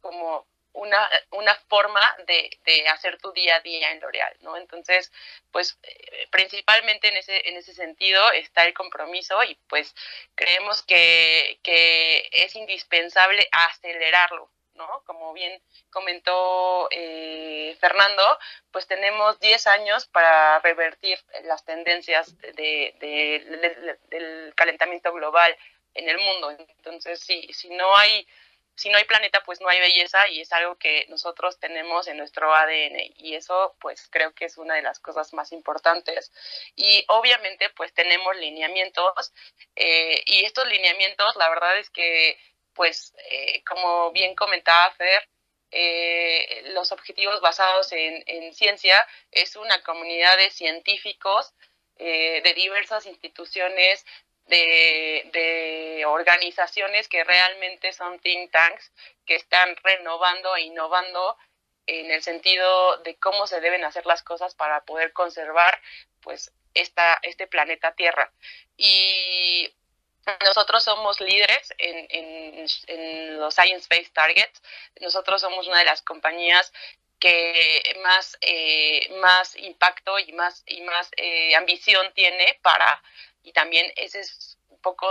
como 0.00 0.46
una, 0.76 1.08
una 1.30 1.54
forma 1.68 2.00
de, 2.26 2.50
de, 2.64 2.88
hacer 2.88 3.18
tu 3.18 3.32
día 3.32 3.56
a 3.56 3.60
día 3.60 3.90
en 3.92 4.00
L'Oreal, 4.00 4.36
¿no? 4.40 4.56
Entonces, 4.56 5.10
pues 5.50 5.78
eh, 5.82 6.28
principalmente 6.30 7.08
en 7.08 7.16
ese, 7.16 7.48
en 7.48 7.56
ese 7.56 7.74
sentido 7.74 8.30
está 8.32 8.64
el 8.64 8.74
compromiso 8.74 9.42
y 9.44 9.54
pues 9.68 9.94
creemos 10.34 10.82
que, 10.82 11.58
que 11.62 12.28
es 12.30 12.54
indispensable 12.56 13.48
acelerarlo, 13.52 14.50
¿no? 14.74 15.02
Como 15.06 15.32
bien 15.32 15.62
comentó 15.90 16.88
eh, 16.90 17.76
Fernando, 17.80 18.38
pues 18.70 18.86
tenemos 18.86 19.40
10 19.40 19.66
años 19.68 20.06
para 20.06 20.58
revertir 20.60 21.18
las 21.44 21.64
tendencias 21.64 22.36
de, 22.38 22.94
de, 23.00 23.98
del 24.08 24.54
calentamiento 24.54 25.12
global 25.12 25.56
en 25.94 26.08
el 26.08 26.18
mundo. 26.18 26.50
Entonces, 26.50 27.20
si, 27.20 27.50
si 27.54 27.70
no 27.70 27.96
hay 27.96 28.26
si 28.76 28.90
no 28.90 28.98
hay 28.98 29.04
planeta, 29.04 29.42
pues 29.42 29.60
no 29.60 29.68
hay 29.68 29.80
belleza 29.80 30.28
y 30.28 30.42
es 30.42 30.52
algo 30.52 30.76
que 30.76 31.06
nosotros 31.08 31.58
tenemos 31.58 32.06
en 32.08 32.18
nuestro 32.18 32.54
ADN 32.54 33.14
y 33.16 33.34
eso 33.34 33.74
pues 33.80 34.06
creo 34.10 34.34
que 34.34 34.44
es 34.44 34.58
una 34.58 34.74
de 34.74 34.82
las 34.82 35.00
cosas 35.00 35.32
más 35.32 35.50
importantes. 35.52 36.30
Y 36.76 37.04
obviamente 37.08 37.70
pues 37.70 37.94
tenemos 37.94 38.36
lineamientos 38.36 39.32
eh, 39.76 40.22
y 40.26 40.44
estos 40.44 40.68
lineamientos 40.68 41.36
la 41.36 41.48
verdad 41.48 41.78
es 41.78 41.88
que 41.88 42.38
pues 42.74 43.14
eh, 43.30 43.64
como 43.64 44.12
bien 44.12 44.34
comentaba 44.34 44.92
Fer, 44.92 45.26
eh, 45.70 46.62
los 46.74 46.92
objetivos 46.92 47.40
basados 47.40 47.90
en, 47.92 48.22
en, 48.26 48.52
ciencia 48.54 49.06
es 49.32 49.56
una 49.56 49.82
comunidad 49.82 50.36
de 50.36 50.50
científicos 50.50 51.54
de 51.98 52.52
diversas 52.54 53.06
instituciones 53.06 54.04
de, 54.46 56.04
organizaciones 56.06 57.08
que 57.08 57.24
realmente 57.24 57.92
son 57.92 58.18
think 58.20 58.50
tanks, 58.50 58.92
que 59.26 59.34
están 59.34 59.76
renovando 59.82 60.54
e 60.56 60.62
innovando 60.62 61.36
en 61.86 62.10
el 62.10 62.22
sentido 62.22 62.98
de 62.98 63.16
cómo 63.16 63.46
se 63.46 63.60
deben 63.60 63.84
hacer 63.84 64.06
las 64.06 64.22
cosas 64.22 64.54
para 64.54 64.84
poder 64.84 65.12
conservar 65.12 65.80
pues 66.20 66.52
esta, 66.74 67.18
este 67.22 67.46
planeta 67.46 67.94
Tierra. 67.94 68.32
Y 68.76 69.72
nosotros 70.44 70.82
somos 70.82 71.20
líderes 71.20 71.74
en, 71.78 72.66
en, 72.88 73.38
los 73.38 73.54
Science 73.54 73.86
Based 73.88 74.12
Targets. 74.12 74.62
Nosotros 75.00 75.40
somos 75.40 75.68
una 75.68 75.78
de 75.78 75.84
las 75.84 76.02
compañías 76.02 76.72
que 77.20 77.82
más, 78.02 78.36
eh, 78.40 79.08
más 79.20 79.56
impacto 79.56 80.18
y 80.18 80.32
más, 80.32 80.64
y 80.66 80.82
más 80.82 81.10
eh, 81.16 81.54
ambición 81.54 82.12
tiene 82.14 82.58
para, 82.62 83.02
y 83.46 83.52
también 83.52 83.90
ese 83.96 84.20
es 84.20 84.58
un 84.68 84.80
poco 84.82 85.08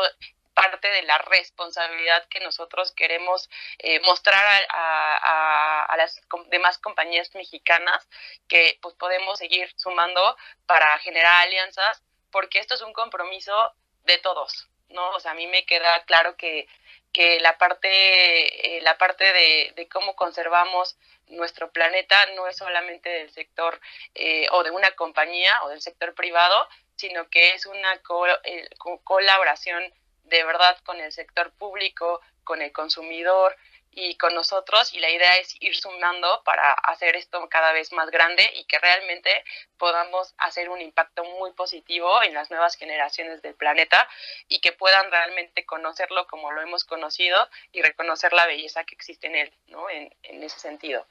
parte 0.53 0.89
de 0.89 1.03
la 1.03 1.17
responsabilidad 1.17 2.27
que 2.29 2.41
nosotros 2.41 2.91
queremos 2.91 3.49
eh, 3.79 3.99
mostrar 4.01 4.67
a, 4.69 5.95
las 5.97 6.21
demás 6.49 6.77
compañías 6.77 7.33
mexicanas 7.33 8.07
que 8.49 8.77
pues 8.81 8.93
podemos 8.95 9.39
seguir 9.39 9.71
sumando 9.77 10.35
para 10.65 10.99
generar 10.99 11.47
alianzas 11.47 12.03
porque 12.31 12.59
esto 12.59 12.75
es 12.75 12.81
un 12.81 12.91
compromiso 12.91 13.73
de 14.03 14.17
todos, 14.17 14.67
¿no? 14.89 15.11
A 15.23 15.33
mí 15.33 15.47
me 15.47 15.65
queda 15.65 16.03
claro 16.03 16.35
que, 16.35 16.67
que 17.13 17.39
la 17.39 17.57
parte, 17.57 18.81
la 18.81 18.97
parte 18.97 19.31
de, 19.31 19.73
de 19.77 19.87
cómo 19.87 20.17
conservamos 20.17 20.97
nuestro 21.27 21.71
planeta 21.71 22.25
no 22.35 22.47
es 22.47 22.57
solamente 22.57 23.09
del 23.09 23.31
sector 23.31 23.79
eh, 24.13 24.47
o 24.51 24.63
de 24.63 24.71
una 24.71 24.91
compañía 24.91 25.63
o 25.63 25.69
del 25.69 25.81
sector 25.81 26.13
privado, 26.13 26.67
sino 26.95 27.29
que 27.29 27.49
es 27.49 27.65
una 27.65 28.01
eh, 28.43 28.69
colaboración 29.03 29.84
de 30.23 30.43
verdad 30.43 30.77
con 30.84 30.99
el 30.99 31.12
sector 31.12 31.51
público, 31.51 32.21
con 32.43 32.62
el 32.62 32.71
consumidor, 32.71 33.55
y 33.95 34.15
con 34.17 34.36
nosotros 34.36 34.93
y 34.93 34.99
la 34.99 35.10
idea 35.10 35.38
es 35.38 35.55
ir 35.62 35.75
sumando 35.75 36.43
para 36.43 36.73
hacer 36.73 37.15
esto 37.15 37.47
cada 37.49 37.71
vez 37.71 37.93
más 37.93 38.12
grande 38.12 38.47
y 38.55 38.65
que 38.65 38.77
realmente 38.77 39.43
podamos 39.77 40.36
hacer 40.38 40.69
un 40.69 40.81
impacto 40.81 41.23
muy 41.23 41.53
positivo 41.53 42.21
en 42.21 42.34
las 42.34 42.51
nuevas 42.51 42.75
generaciones 42.75 43.41
del 43.41 43.55
planeta 43.55 44.08
y 44.49 44.60
que 44.60 44.73
puedan 44.73 45.10
realmente 45.12 45.65
conocerlo 45.65 46.27
como 46.27 46.51
lo 46.51 46.62
hemos 46.62 46.84
conocido 46.84 47.49
y 47.71 47.81
reconocer 47.81 48.34
la 48.34 48.45
belleza 48.45 48.84
que 48.84 48.95
existe 48.95 49.27
en 49.27 49.36
él, 49.36 49.53
¿no? 49.67 49.89
En, 49.89 50.13
ese 50.43 50.60
sentido. 50.60 51.08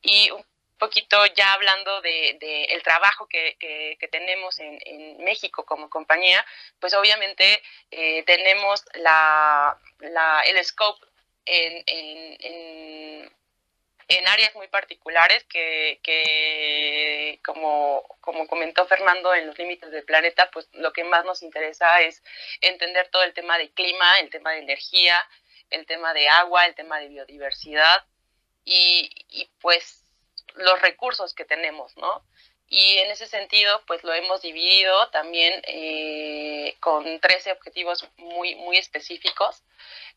Y 0.00 0.30
un 0.30 0.46
poquito 0.78 1.24
ya 1.26 1.52
hablando 1.52 2.00
de, 2.00 2.64
el 2.70 2.82
trabajo 2.82 3.26
que, 3.26 3.56
que, 3.58 4.08
tenemos 4.08 4.58
en, 4.58 4.78
en, 4.84 5.24
México 5.24 5.64
como 5.66 5.90
compañía, 5.90 6.44
pues 6.80 6.94
obviamente 6.94 7.62
eh, 7.90 8.22
tenemos 8.24 8.84
la, 8.94 9.78
el 10.46 10.64
scope 10.64 11.04
en, 11.44 11.82
en, 11.86 13.32
en, 14.08 14.28
áreas 14.28 14.54
muy 14.54 14.68
particulares 14.68 15.44
que, 15.44 16.00
que, 16.02 17.40
como, 17.44 18.04
como 18.20 18.46
comentó 18.46 18.86
Fernando, 18.86 19.34
en 19.34 19.46
los 19.46 19.58
límites 19.58 19.90
del 19.90 20.04
planeta, 20.04 20.50
pues 20.50 20.68
lo 20.72 20.92
que 20.92 21.04
más 21.04 21.24
nos 21.24 21.42
interesa 21.42 22.00
es 22.02 22.22
entender 22.60 23.08
todo 23.08 23.22
el 23.22 23.34
tema 23.34 23.58
de 23.58 23.70
clima, 23.70 24.20
el 24.20 24.30
tema 24.30 24.52
de 24.52 24.60
energía, 24.60 25.22
el 25.70 25.86
tema 25.86 26.14
de 26.14 26.28
agua, 26.28 26.66
el 26.66 26.74
tema 26.74 27.00
de 27.00 27.08
biodiversidad. 27.08 28.04
Y, 28.64 29.10
y 29.30 29.48
pues 29.60 30.07
los 30.56 30.80
recursos 30.82 31.34
que 31.34 31.44
tenemos, 31.44 31.96
¿no? 31.96 32.24
Y 32.68 32.98
en 32.98 33.10
ese 33.10 33.26
sentido, 33.26 33.82
pues 33.86 34.04
lo 34.04 34.12
hemos 34.12 34.42
dividido 34.42 35.08
también 35.10 35.62
eh, 35.66 36.76
con 36.80 37.18
13 37.18 37.52
objetivos 37.52 38.06
muy, 38.18 38.56
muy 38.56 38.76
específicos, 38.76 39.62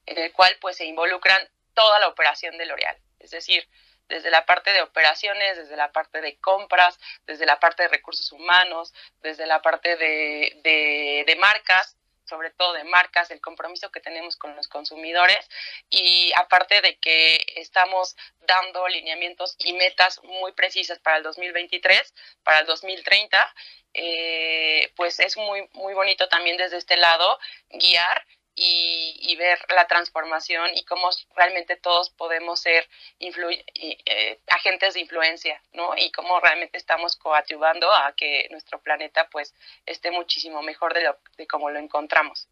en 0.05 0.17
el 0.17 0.33
cual 0.33 0.57
pues 0.59 0.75
se 0.77 0.85
involucran 0.85 1.47
toda 1.73 1.99
la 1.99 2.09
operación 2.09 2.57
de 2.57 2.65
L'Oreal. 2.65 2.97
Es 3.19 3.31
decir, 3.31 3.67
desde 4.09 4.29
la 4.29 4.45
parte 4.45 4.73
de 4.73 4.81
operaciones, 4.81 5.57
desde 5.57 5.77
la 5.77 5.93
parte 5.93 6.19
de 6.19 6.37
compras, 6.39 6.99
desde 7.25 7.45
la 7.45 7.59
parte 7.61 7.83
de 7.83 7.89
recursos 7.89 8.31
humanos, 8.33 8.93
desde 9.21 9.45
la 9.47 9.61
parte 9.61 9.95
de, 9.95 10.59
de, 10.63 11.23
de 11.25 11.35
marcas, 11.37 11.95
sobre 12.31 12.49
todo 12.51 12.71
de 12.71 12.85
marcas, 12.85 13.29
el 13.29 13.41
compromiso 13.41 13.91
que 13.91 13.99
tenemos 13.99 14.37
con 14.37 14.55
los 14.55 14.69
consumidores 14.69 15.49
y 15.89 16.31
aparte 16.37 16.79
de 16.79 16.95
que 16.95 17.45
estamos 17.57 18.15
dando 18.39 18.87
lineamientos 18.87 19.57
y 19.59 19.73
metas 19.73 20.23
muy 20.23 20.53
precisas 20.53 20.99
para 20.99 21.17
el 21.17 21.23
2023, 21.23 22.13
para 22.43 22.59
el 22.59 22.65
2030, 22.67 23.53
eh, 23.93 24.93
pues 24.95 25.19
es 25.19 25.35
muy, 25.35 25.67
muy 25.73 25.93
bonito 25.93 26.29
también 26.29 26.55
desde 26.55 26.77
este 26.77 26.95
lado 26.95 27.37
guiar 27.69 28.25
y, 28.55 29.35
ver 29.37 29.59
la 29.75 29.87
transformación 29.87 30.69
y 30.75 30.85
cómo 30.85 31.09
realmente 31.35 31.75
todos 31.77 32.09
podemos 32.11 32.59
ser 32.59 32.87
eh, 33.19 34.39
agentes 34.47 34.93
de 34.93 34.99
influencia, 34.99 35.61
¿no? 35.73 35.97
Y 35.97 36.11
cómo 36.11 36.39
realmente 36.39 36.77
estamos 36.77 37.15
coadyuvando 37.15 37.91
a 37.91 38.13
que 38.13 38.47
nuestro 38.51 38.79
planeta 38.81 39.27
pues 39.31 39.55
esté 39.85 40.11
muchísimo 40.11 40.61
mejor 40.61 40.93
de, 40.93 41.03
lo, 41.03 41.17
de 41.37 41.47
como 41.47 41.69
lo 41.71 41.79
encontramos. 41.79 42.49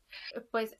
Pues 0.51 0.77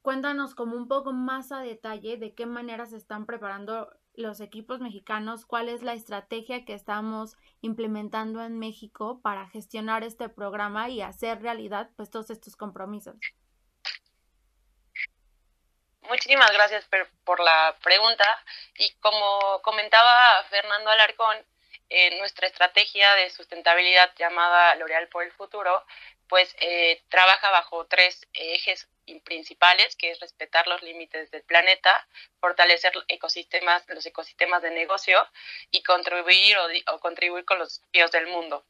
cuéntanos 0.00 0.54
como 0.54 0.76
un 0.76 0.88
poco 0.88 1.12
más 1.12 1.52
a 1.52 1.60
detalle 1.60 2.16
de 2.16 2.34
qué 2.34 2.46
manera 2.46 2.86
se 2.86 2.96
están 2.96 3.26
preparando 3.26 3.92
los 4.14 4.40
equipos 4.40 4.80
mexicanos, 4.80 5.46
cuál 5.46 5.68
es 5.68 5.82
la 5.82 5.94
estrategia 5.94 6.64
que 6.64 6.74
estamos 6.74 7.36
implementando 7.60 8.42
en 8.42 8.58
México 8.58 9.20
para 9.22 9.48
gestionar 9.48 10.02
este 10.04 10.28
programa 10.28 10.88
y 10.88 11.00
hacer 11.00 11.42
realidad 11.42 11.90
pues 11.96 12.10
todos 12.10 12.30
estos 12.30 12.56
compromisos. 12.56 13.16
Muchísimas 16.02 16.50
gracias 16.52 16.84
por, 17.24 17.40
la 17.40 17.76
pregunta. 17.82 18.24
Y 18.76 18.92
como 19.00 19.60
comentaba 19.62 20.42
Fernando 20.50 20.90
Alarcón, 20.90 21.36
en 21.88 22.18
nuestra 22.18 22.46
estrategia 22.46 23.14
de 23.14 23.30
sustentabilidad 23.30 24.12
llamada 24.16 24.74
L'Oreal 24.76 25.08
por 25.08 25.24
el 25.24 25.32
futuro, 25.32 25.84
pues 26.28 26.54
eh, 26.60 27.02
trabaja 27.10 27.50
bajo 27.50 27.86
tres 27.86 28.26
ejes 28.32 28.88
principales, 29.24 29.96
que 29.96 30.10
es 30.10 30.20
respetar 30.20 30.66
los 30.66 30.82
límites 30.82 31.30
del 31.30 31.42
planeta, 31.42 32.06
fortalecer 32.40 32.92
ecosistemas, 33.08 33.84
los 33.88 34.04
ecosistemas 34.06 34.62
de 34.62 34.70
negocio 34.70 35.26
y 35.70 35.82
contribuir 35.82 36.56
o, 36.92 37.00
contribuir 37.00 37.44
con 37.44 37.58
los 37.58 37.80
desafíos 37.80 38.10
del 38.12 38.26
mundo. 38.28 38.64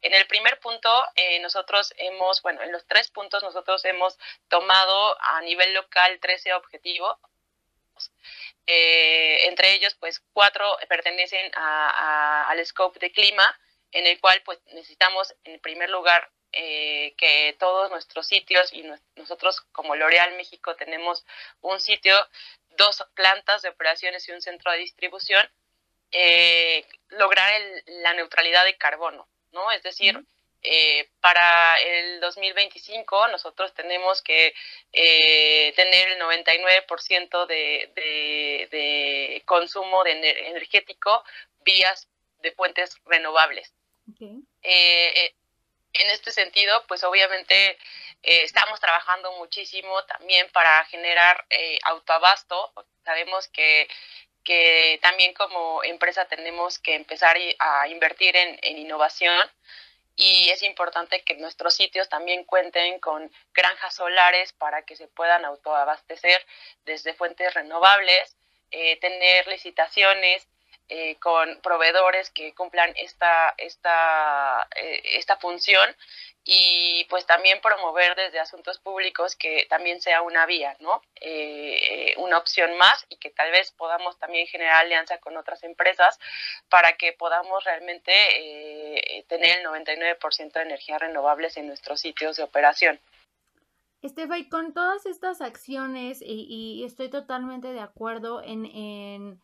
En 0.00 0.14
el 0.14 0.26
primer 0.26 0.58
punto, 0.60 0.90
eh, 1.14 1.40
nosotros 1.40 1.92
hemos, 1.96 2.42
bueno, 2.42 2.62
en 2.62 2.72
los 2.72 2.86
tres 2.86 3.10
puntos 3.10 3.42
nosotros 3.42 3.84
hemos 3.84 4.18
tomado 4.48 5.16
a 5.20 5.40
nivel 5.42 5.74
local 5.74 6.18
13 6.20 6.54
objetivos. 6.54 7.16
Eh, 8.66 9.46
entre 9.48 9.72
ellos, 9.72 9.94
pues 9.96 10.22
cuatro 10.32 10.64
pertenecen 10.88 11.50
al 11.54 12.64
scope 12.64 12.98
de 13.00 13.12
clima, 13.12 13.58
en 13.90 14.06
el 14.06 14.20
cual 14.20 14.42
pues 14.44 14.60
necesitamos 14.72 15.34
en 15.44 15.60
primer 15.60 15.90
lugar 15.90 16.30
eh, 16.54 17.14
que 17.16 17.56
todos 17.58 17.90
nuestros 17.90 18.26
sitios 18.26 18.74
y 18.74 18.84
nosotros 19.16 19.62
como 19.72 19.96
L'Oreal 19.96 20.36
México 20.36 20.76
tenemos 20.76 21.24
un 21.62 21.80
sitio, 21.80 22.14
dos 22.76 23.02
plantas 23.14 23.62
de 23.62 23.70
operaciones 23.70 24.28
y 24.28 24.32
un 24.32 24.42
centro 24.42 24.70
de 24.70 24.78
distribución, 24.78 25.48
eh, 26.10 26.84
lograr 27.08 27.50
la 27.86 28.12
neutralidad 28.12 28.66
de 28.66 28.76
carbono, 28.76 29.26
¿no? 29.52 29.72
Es 29.72 29.82
decir, 29.82 30.22
eh, 30.62 31.08
para 31.20 31.76
el 31.76 32.20
2025 32.20 33.28
nosotros 33.28 33.72
tenemos 33.72 34.20
que 34.20 34.54
tener 34.92 36.08
el 36.10 36.20
99% 36.20 37.46
de, 37.46 37.90
de, 37.94 38.68
de, 38.70 39.42
consumo 39.46 40.04
de 40.04 40.48
energético 40.48 41.24
vías 41.64 42.08
de 42.42 42.52
fuentes 42.52 42.94
renovables 43.06 43.72
en 45.94 46.10
este 46.10 46.32
sentido, 46.32 46.84
pues 46.88 47.04
obviamente 47.04 47.78
eh, 48.22 48.42
estamos 48.44 48.80
trabajando 48.80 49.32
muchísimo 49.32 50.02
también 50.04 50.48
para 50.52 50.84
generar 50.86 51.44
eh, 51.50 51.78
autoabasto. 51.84 52.72
Sabemos 53.04 53.48
que, 53.48 53.88
que, 54.44 54.98
también 55.02 55.34
como 55.34 55.82
empresa 55.84 56.24
tenemos 56.26 56.78
que 56.78 56.94
empezar 56.94 57.36
a 57.58 57.88
invertir 57.88 58.36
en, 58.36 58.58
en 58.62 58.78
innovación 58.78 59.50
y 60.16 60.50
es 60.50 60.62
importante 60.62 61.22
que 61.22 61.36
nuestros 61.36 61.74
sitios 61.74 62.08
también 62.08 62.44
cuenten 62.44 62.98
con 63.00 63.30
granjas 63.54 63.94
solares 63.94 64.52
para 64.52 64.82
que 64.82 64.96
se 64.96 65.08
puedan 65.08 65.44
autoabastecer 65.44 66.44
desde 66.84 67.14
fuentes 67.14 67.54
renovables, 67.54 68.36
eh, 68.70 68.98
tener 69.00 69.46
licitaciones 69.48 70.46
eh, 70.94 71.16
con 71.20 71.58
proveedores 71.62 72.28
que 72.28 72.54
cumplan 72.54 72.92
esta, 72.96 73.54
esta, 73.56 74.68
eh, 74.76 75.00
esta 75.16 75.38
función 75.38 75.88
y 76.44 77.06
pues 77.08 77.24
también 77.24 77.62
promover 77.62 78.14
desde 78.14 78.38
asuntos 78.38 78.78
públicos 78.78 79.34
que 79.34 79.64
también 79.70 80.02
sea 80.02 80.20
una 80.20 80.44
vía, 80.44 80.76
¿no? 80.80 81.00
Eh, 81.18 82.12
una 82.18 82.36
opción 82.36 82.76
más 82.76 83.06
y 83.08 83.16
que 83.16 83.30
tal 83.30 83.50
vez 83.52 83.72
podamos 83.72 84.18
también 84.18 84.46
generar 84.46 84.84
alianza 84.84 85.16
con 85.16 85.34
otras 85.38 85.62
empresas 85.62 86.18
para 86.68 86.92
que 86.98 87.14
podamos 87.14 87.64
realmente 87.64 89.24
tener 89.28 89.60
el 89.60 89.64
99% 89.64 90.52
de 90.52 90.62
energías 90.62 91.00
renovables 91.00 91.56
en 91.56 91.68
nuestros 91.68 92.00
sitios 92.00 92.36
de 92.36 92.42
operación. 92.42 93.00
Estefa, 94.02 94.36
y 94.36 94.48
con 94.48 94.74
todas 94.74 95.06
estas 95.06 95.40
acciones, 95.40 96.20
y, 96.20 96.82
estoy 96.84 97.08
totalmente 97.08 97.72
de 97.72 97.80
acuerdo 97.80 98.42
en, 98.42 99.40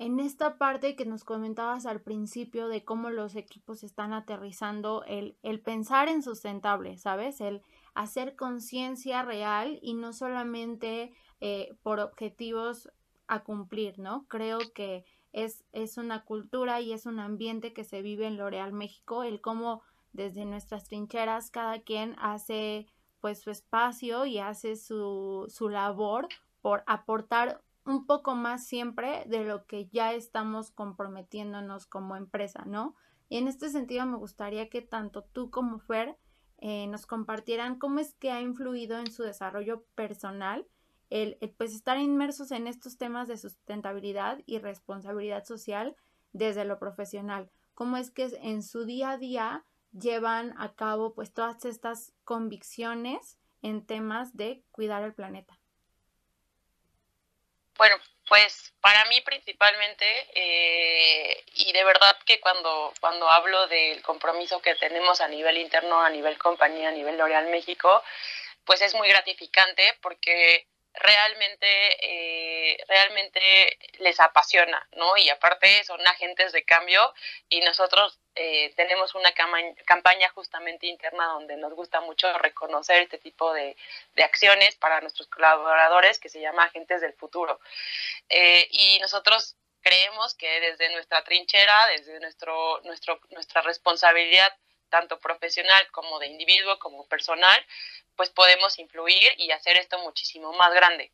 en, 0.00 0.18
esta 0.18 0.56
parte 0.56 0.96
que 0.96 1.04
nos 1.04 1.24
comentabas 1.24 1.84
al 1.84 2.00
principio 2.00 2.68
de 2.68 2.84
cómo 2.84 3.10
los 3.10 3.36
equipos 3.36 3.84
están 3.84 4.14
aterrizando, 4.14 5.04
el, 5.04 5.36
el 5.42 5.60
pensar 5.60 6.08
en 6.08 6.22
sustentable, 6.22 6.96
¿sabes? 6.96 7.40
El 7.42 7.62
hacer 7.94 8.34
conciencia 8.34 9.22
real 9.22 9.78
y 9.82 9.92
no 9.92 10.14
solamente 10.14 11.12
eh, 11.40 11.76
por 11.82 12.00
objetivos 12.00 12.90
a 13.28 13.44
cumplir, 13.44 13.98
¿no? 13.98 14.26
Creo 14.28 14.58
que 14.74 15.04
es, 15.32 15.64
es 15.72 15.98
una 15.98 16.24
cultura 16.24 16.80
y 16.80 16.92
es 16.92 17.04
un 17.04 17.20
ambiente 17.20 17.74
que 17.74 17.84
se 17.84 18.00
vive 18.00 18.26
en 18.26 18.38
L'Oreal 18.38 18.72
México, 18.72 19.22
el 19.22 19.42
cómo 19.42 19.82
desde 20.12 20.46
nuestras 20.46 20.84
trincheras 20.84 21.50
cada 21.50 21.82
quien 21.82 22.16
hace 22.18 22.86
pues 23.20 23.40
su 23.40 23.50
espacio 23.50 24.24
y 24.24 24.38
hace 24.38 24.76
su, 24.76 25.44
su 25.48 25.68
labor 25.68 26.26
por 26.62 26.82
aportar 26.86 27.60
un 27.84 28.06
poco 28.06 28.34
más 28.34 28.66
siempre 28.66 29.24
de 29.26 29.44
lo 29.44 29.66
que 29.66 29.88
ya 29.88 30.12
estamos 30.12 30.70
comprometiéndonos 30.70 31.86
como 31.86 32.16
empresa, 32.16 32.64
¿no? 32.66 32.94
Y 33.28 33.38
en 33.38 33.48
este 33.48 33.70
sentido 33.70 34.06
me 34.06 34.16
gustaría 34.16 34.68
que 34.68 34.82
tanto 34.82 35.22
tú 35.22 35.50
como 35.50 35.78
Fer 35.78 36.18
eh, 36.58 36.86
nos 36.88 37.06
compartieran 37.06 37.78
cómo 37.78 38.00
es 38.00 38.14
que 38.14 38.30
ha 38.30 38.40
influido 38.40 38.98
en 38.98 39.10
su 39.10 39.22
desarrollo 39.22 39.84
personal 39.94 40.66
el, 41.08 41.38
pues 41.56 41.74
estar 41.74 41.98
inmersos 41.98 42.52
en 42.52 42.66
estos 42.66 42.98
temas 42.98 43.28
de 43.28 43.36
sustentabilidad 43.36 44.40
y 44.46 44.58
responsabilidad 44.58 45.44
social 45.44 45.96
desde 46.32 46.64
lo 46.64 46.78
profesional. 46.78 47.50
Cómo 47.74 47.96
es 47.96 48.10
que 48.10 48.30
en 48.42 48.62
su 48.62 48.84
día 48.84 49.12
a 49.12 49.18
día 49.18 49.64
llevan 49.92 50.54
a 50.58 50.74
cabo 50.74 51.14
pues 51.14 51.32
todas 51.32 51.64
estas 51.64 52.12
convicciones 52.24 53.38
en 53.62 53.84
temas 53.84 54.36
de 54.36 54.62
cuidar 54.70 55.02
el 55.02 55.14
planeta? 55.14 55.59
Bueno, 57.80 57.96
pues 58.28 58.74
para 58.82 59.06
mí 59.06 59.22
principalmente, 59.22 60.04
eh, 60.34 61.42
y 61.54 61.72
de 61.72 61.82
verdad 61.82 62.14
que 62.26 62.38
cuando, 62.38 62.92
cuando 63.00 63.26
hablo 63.30 63.68
del 63.68 64.02
compromiso 64.02 64.60
que 64.60 64.74
tenemos 64.74 65.22
a 65.22 65.28
nivel 65.28 65.56
interno, 65.56 65.98
a 65.98 66.10
nivel 66.10 66.36
compañía, 66.36 66.90
a 66.90 66.92
nivel 66.92 67.16
L'Oreal 67.16 67.46
México, 67.46 68.02
pues 68.66 68.82
es 68.82 68.94
muy 68.94 69.08
gratificante 69.08 69.96
porque 70.02 70.66
realmente, 70.94 71.66
eh, 72.02 72.78
realmente 72.88 73.78
les 73.98 74.18
apasiona, 74.20 74.86
¿no? 74.96 75.16
Y 75.16 75.28
aparte 75.28 75.84
son 75.84 76.04
agentes 76.06 76.52
de 76.52 76.64
cambio 76.64 77.14
y 77.48 77.60
nosotros 77.60 78.18
eh, 78.34 78.72
tenemos 78.76 79.14
una 79.14 79.32
campaña 79.32 80.28
justamente 80.30 80.86
interna 80.86 81.26
donde 81.26 81.56
nos 81.56 81.74
gusta 81.74 82.00
mucho 82.00 82.32
reconocer 82.38 83.02
este 83.02 83.18
tipo 83.18 83.52
de, 83.52 83.76
acciones 84.22 84.76
para 84.76 85.00
nuestros 85.00 85.28
colaboradores 85.28 86.18
que 86.18 86.28
se 86.28 86.40
llama 86.40 86.64
Agentes 86.64 87.00
del 87.00 87.14
Futuro. 87.14 87.60
Eh, 88.28 88.68
y 88.70 88.98
nosotros 89.00 89.56
creemos 89.82 90.34
que 90.34 90.60
desde 90.60 90.92
nuestra 90.92 91.24
trinchera, 91.24 91.86
desde 91.88 92.20
nuestro, 92.20 92.80
nuestro, 92.82 93.20
nuestra 93.30 93.62
responsabilidad 93.62 94.54
tanto 94.90 95.18
profesional 95.18 95.90
como 95.90 96.18
de 96.18 96.26
individuo, 96.26 96.78
como 96.78 97.06
personal, 97.06 97.64
pues 98.16 98.28
podemos 98.28 98.78
influir 98.78 99.32
y 99.38 99.50
hacer 99.52 99.78
esto 99.78 99.98
muchísimo 100.00 100.52
más 100.52 100.72
grande. 100.74 101.10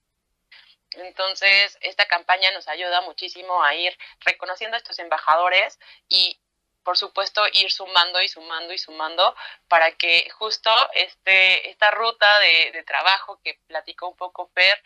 Entonces, 0.93 1.77
esta 1.81 2.07
campaña 2.07 2.51
nos 2.53 2.69
ayuda 2.69 3.01
muchísimo 3.03 3.63
a 3.63 3.75
ir 3.75 3.97
reconociendo 4.21 4.77
a 4.77 4.79
estos 4.79 4.99
embajadores 4.99 5.79
y, 6.09 6.39
por 6.83 6.97
supuesto, 6.97 7.43
ir 7.53 7.71
sumando 7.71 8.21
y 8.23 8.29
sumando 8.29 8.73
y 8.73 8.79
sumando 8.79 9.35
para 9.69 9.93
que 9.93 10.29
justo 10.31 10.71
este, 10.95 11.71
esta 11.71 11.91
ruta 11.91 12.39
de, 12.41 12.83
trabajo 12.85 13.41
que 13.43 13.59
platicó 13.67 14.09
un 14.09 14.17
poco 14.17 14.49
Per 14.49 14.83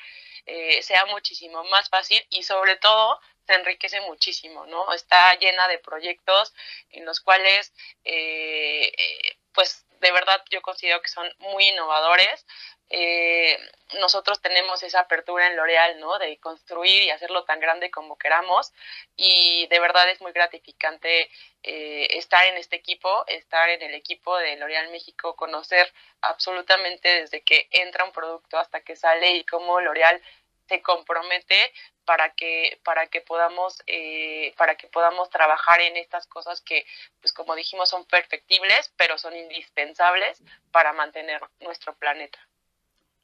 eh, 0.47 0.83
sea 0.83 1.05
muchísimo 1.07 1.63
más 1.65 1.89
fácil 1.91 2.25
y, 2.31 2.43
sobre 2.43 2.77
todo, 2.77 3.21
se 3.51 3.57
enriquece 3.57 4.01
muchísimo, 4.03 4.65
¿no? 4.67 4.93
Está 4.93 5.35
llena 5.35 5.67
de 5.67 5.79
proyectos 5.79 6.55
en 6.91 7.05
los 7.05 7.21
cuales, 7.21 7.73
eh, 8.05 8.93
eh, 8.97 9.37
pues, 9.53 9.85
de 10.01 10.13
verdad 10.13 10.43
yo 10.51 10.63
considero 10.63 11.03
que 11.03 11.09
son 11.09 11.29
muy 11.39 11.69
innovadores. 11.69 12.47
Eh, 12.91 13.59
nosotros 13.99 14.41
tenemos 14.41 14.83
esa 14.85 15.01
apertura 15.01 15.49
en 15.49 15.57
L'Oreal, 15.57 15.99
¿no? 15.99 16.19
De 16.19 16.39
construir 16.39 17.03
y 17.03 17.11
hacerlo 17.11 17.45
tan 17.45 17.59
grande 17.59 17.91
como 17.91 18.17
queramos. 18.17 18.73
Y 19.17 19.67
de 19.67 19.81
verdad 19.81 20.09
es 20.09 20.21
muy 20.21 20.33
gratificante 20.33 21.29
estar 21.63 22.47
en 22.47 22.57
este 22.57 22.77
equipo, 22.77 23.25
estar 23.27 23.69
en 23.69 23.83
el 23.83 23.95
equipo 23.95 24.39
de 24.39 24.57
L'Oreal 24.57 24.91
México, 24.91 25.37
conocer 25.37 25.93
absolutamente 26.23 27.21
desde 27.23 27.43
que 27.43 27.69
entra 27.73 28.05
un 28.05 28.13
producto 28.13 28.59
hasta 28.59 28.81
que 28.81 28.97
sale 28.97 29.33
y 29.33 29.45
cómo 29.45 29.81
L'Oreal 29.81 30.23
se 30.71 30.81
compromete 30.83 31.73
para 32.11 32.31
que 32.31 32.81
para 32.83 33.07
que 33.07 33.21
podamos 33.21 33.81
eh, 33.87 34.53
para 34.57 34.75
que 34.75 34.89
podamos 34.89 35.31
trabajar 35.31 35.81
en 35.81 35.97
estas 35.97 36.27
cosas 36.27 36.61
que 36.61 36.85
pues 37.21 37.33
como 37.33 37.55
dijimos 37.55 37.89
son 37.89 38.05
perfectibles 38.05 38.93
pero 38.97 39.17
son 39.17 39.37
indispensables 39.37 40.43
para 40.73 40.93
mantener 40.93 41.41
nuestro 41.61 41.95
planeta. 41.95 42.41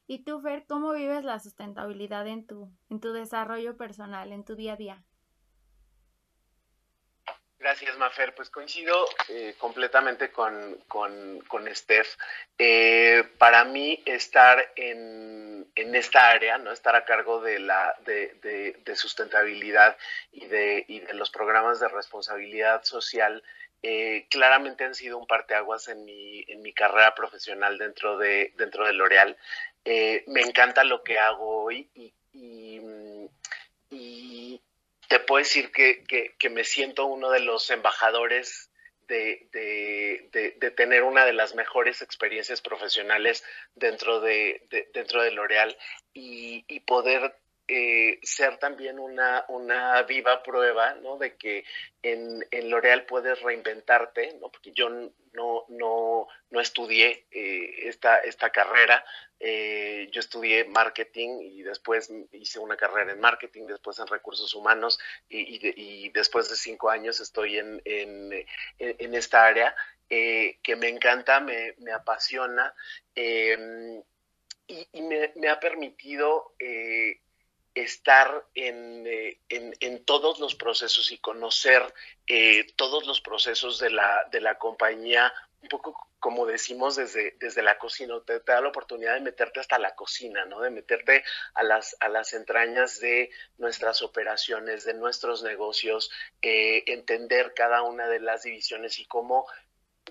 Y 0.07 0.23
tú 0.23 0.39
Fer 0.39 0.65
cómo 0.67 0.93
vives 0.93 1.25
la 1.25 1.37
sustentabilidad 1.39 2.25
en 2.27 2.47
tu 2.47 2.71
en 2.89 3.01
tu 3.01 3.11
desarrollo 3.11 3.75
personal 3.75 4.31
en 4.31 4.45
tu 4.45 4.55
día 4.55 4.73
a 4.73 4.77
día 4.77 5.03
Gracias, 7.59 7.97
Mafer. 7.97 8.35
Pues 8.35 8.51
coincido 8.51 9.09
eh, 9.29 9.55
completamente 9.57 10.31
con, 10.31 10.77
con, 10.87 11.41
con 11.47 11.73
Steph. 11.75 12.15
Eh, 12.57 13.23
para 13.39 13.63
mí, 13.63 14.01
estar 14.05 14.73
en, 14.75 15.67
en, 15.73 15.95
esta 15.95 16.29
área, 16.29 16.59
¿no? 16.59 16.71
estar 16.71 16.95
a 16.95 17.03
cargo 17.03 17.41
de, 17.41 17.59
la, 17.59 17.95
de, 18.05 18.75
de, 18.85 18.95
sustentabilidad 18.95 19.97
y 20.31 20.45
de, 20.45 20.85
y 20.87 20.99
de 20.99 21.13
los 21.15 21.31
programas 21.31 21.79
de 21.79 21.87
responsabilidad 21.87 22.83
social, 22.83 23.43
eh, 23.81 24.27
claramente 24.29 24.83
han 24.83 24.95
sido 24.95 25.17
un 25.17 25.25
parteaguas 25.25 25.87
en 25.87 26.05
mi, 26.05 26.43
en 26.47 26.61
mi 26.61 26.73
carrera 26.73 27.15
profesional 27.15 27.79
dentro 27.79 28.17
de, 28.17 28.53
dentro 28.57 28.85
de 28.85 28.93
L'Oreal. 28.93 29.35
me 29.85 30.41
encanta 30.41 30.83
lo 30.83 31.03
que 31.03 31.17
hago 31.17 31.63
hoy 31.63 31.89
y, 31.95 32.13
y 33.89 34.61
te 35.07 35.19
puedo 35.19 35.43
decir 35.43 35.71
que, 35.71 36.49
me 36.49 36.63
siento 36.63 37.05
uno 37.05 37.29
de 37.29 37.39
los 37.39 37.69
embajadores 37.69 38.71
de, 39.07 39.47
tener 40.75 41.03
una 41.03 41.25
de 41.25 41.33
las 41.33 41.55
mejores 41.55 42.01
experiencias 42.01 42.61
profesionales 42.61 43.43
dentro 43.75 44.19
de, 44.19 44.61
dentro 44.93 45.21
de 45.21 45.31
L'Oreal 45.31 45.77
y, 46.13 46.65
y, 46.67 46.81
poder 46.81 47.33
eh, 47.69 48.19
ser 48.23 48.57
también 48.59 48.97
una, 48.97 49.43
una 49.49 50.01
viva 50.03 50.41
prueba 50.41 50.95
¿no? 50.95 51.17
de 51.17 51.35
que 51.35 51.65
en, 52.01 52.45
en 52.51 52.69
L'Oreal 52.69 53.05
puedes 53.05 53.41
reinventarte, 53.41 54.37
¿no? 54.39 54.49
porque 54.49 54.71
yo 54.71 54.89
no, 54.89 55.65
no, 55.67 56.27
no 56.49 56.61
estudié 56.61 57.25
eh, 57.31 57.87
esta, 57.89 58.19
esta 58.19 58.49
carrera, 58.51 59.03
eh, 59.39 60.09
yo 60.11 60.19
estudié 60.19 60.65
marketing 60.65 61.39
y 61.41 61.63
después 61.63 62.11
hice 62.31 62.59
una 62.59 62.77
carrera 62.77 63.11
en 63.11 63.19
marketing, 63.19 63.67
después 63.67 63.99
en 63.99 64.07
recursos 64.07 64.53
humanos 64.53 64.99
y, 65.29 66.09
después 66.09 66.49
de 66.49 66.55
cinco 66.55 66.89
años 66.89 67.19
estoy 67.19 67.57
en, 67.57 67.81
en, 67.85 68.45
en 68.79 69.15
esta 69.15 69.45
área 69.45 69.75
que 70.09 70.75
me 70.77 70.87
encanta, 70.87 71.39
me, 71.39 71.75
me 71.79 71.91
apasiona 71.91 72.73
y, 73.15 74.87
y 74.91 75.01
me, 75.01 75.49
ha 75.49 75.59
permitido 75.59 76.53
estar 77.83 78.45
eh, 78.55 79.39
en, 79.49 79.75
en, 79.79 80.05
todos 80.05 80.39
los 80.39 80.55
procesos 80.55 81.11
y 81.11 81.17
conocer 81.19 81.81
eh, 82.25 82.65
todos 82.75 83.05
los 83.05 83.21
procesos 83.21 83.79
de 83.79 83.91
la, 83.91 84.27
de 84.31 84.41
la 84.41 84.57
compañía, 84.57 85.31
un 85.61 85.69
poco 85.69 86.07
como 86.19 86.45
decimos 86.45 86.95
desde, 86.95 87.35
desde 87.39 87.61
la 87.61 87.77
cocina, 87.77 88.15
te, 88.25 88.39
da 88.39 88.61
la 88.61 88.69
oportunidad 88.69 89.13
de 89.13 89.21
meterte 89.21 89.59
hasta 89.59 89.77
la 89.79 89.95
cocina, 89.95 90.45
¿no? 90.45 90.61
De 90.61 90.69
meterte 90.69 91.23
a 91.53 91.63
las, 91.63 91.95
a 91.99 92.09
las 92.09 92.33
entrañas 92.33 92.99
de 92.99 93.29
nuestras 93.57 94.01
operaciones, 94.01 94.83
de 94.83 94.93
nuestros 94.93 95.43
negocios, 95.43 96.11
eh, 96.41 96.83
entender 96.87 97.53
cada 97.53 97.83
una 97.83 98.07
de 98.07 98.19
las 98.19 98.43
divisiones 98.43 98.99
y 98.99 99.05
cómo 99.05 99.47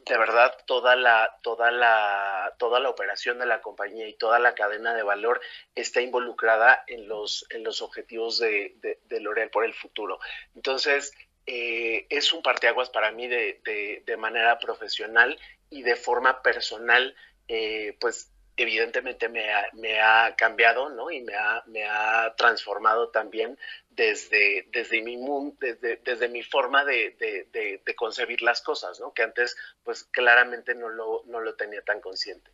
de 0.04 0.18
verdad 0.18 0.54
toda 0.66 0.94
la, 0.94 1.38
toda 1.42 1.70
la, 1.70 2.54
toda 2.59 2.80
la 2.80 2.90
operación 2.90 3.38
de 3.38 3.46
la 3.46 3.61
compañía 3.61 4.06
y 4.06 4.14
toda 4.14 4.38
la 4.38 4.54
cadena 4.54 4.94
de 4.94 5.02
valor 5.02 5.40
está 5.74 6.00
involucrada 6.00 6.85
en 6.87 7.09
los, 7.09 7.46
en 7.50 7.64
los 7.64 7.82
objetivos 7.82 8.38
de, 8.38 8.76
de, 8.80 9.20
L'Oreal 9.20 9.50
por 9.50 9.64
el 9.64 9.74
futuro. 9.74 10.18
Entonces, 10.54 11.12
eh, 11.46 12.06
es 12.11 12.32
un 12.32 12.42
parteaguas 12.42 12.90
para 12.90 13.11
mí 13.12 13.28
de, 13.28 13.61
de, 14.04 14.16
manera 14.16 14.59
profesional 14.59 15.38
y 15.70 15.82
de 15.82 15.96
forma 15.96 16.42
personal, 16.42 17.14
eh, 17.48 17.96
pues 18.00 18.32
evidentemente 18.56 19.28
me 19.28 19.52
ha, 19.52 19.68
me 19.74 20.00
ha 20.00 20.35
cambiado, 20.37 20.88
¿no? 20.88 21.11
Y 21.11 21.20
me 21.20 21.35
ha, 21.35 21.62
me 21.66 21.85
ha 21.85 22.35
transformado 22.37 23.11
también 23.11 23.59
desde, 23.90 24.66
desde, 24.72 25.02
mi, 25.02 25.16
desde, 25.61 25.96
desde 25.98 26.28
mi 26.28 26.42
forma 26.42 26.85
de, 26.85 27.16
de, 27.18 27.80
de, 27.84 27.94
concebir 27.94 28.42
las 28.42 28.62
cosas, 28.62 28.99
¿no? 28.99 29.12
Que 29.12 29.22
antes, 29.22 29.57
pues 29.84 30.05
claramente 30.05 30.74
no 30.74 30.88
lo, 30.88 31.22
no 31.26 31.40
lo 31.40 31.55
tenía 31.55 31.82
tan 31.82 32.01
consciente. 32.01 32.51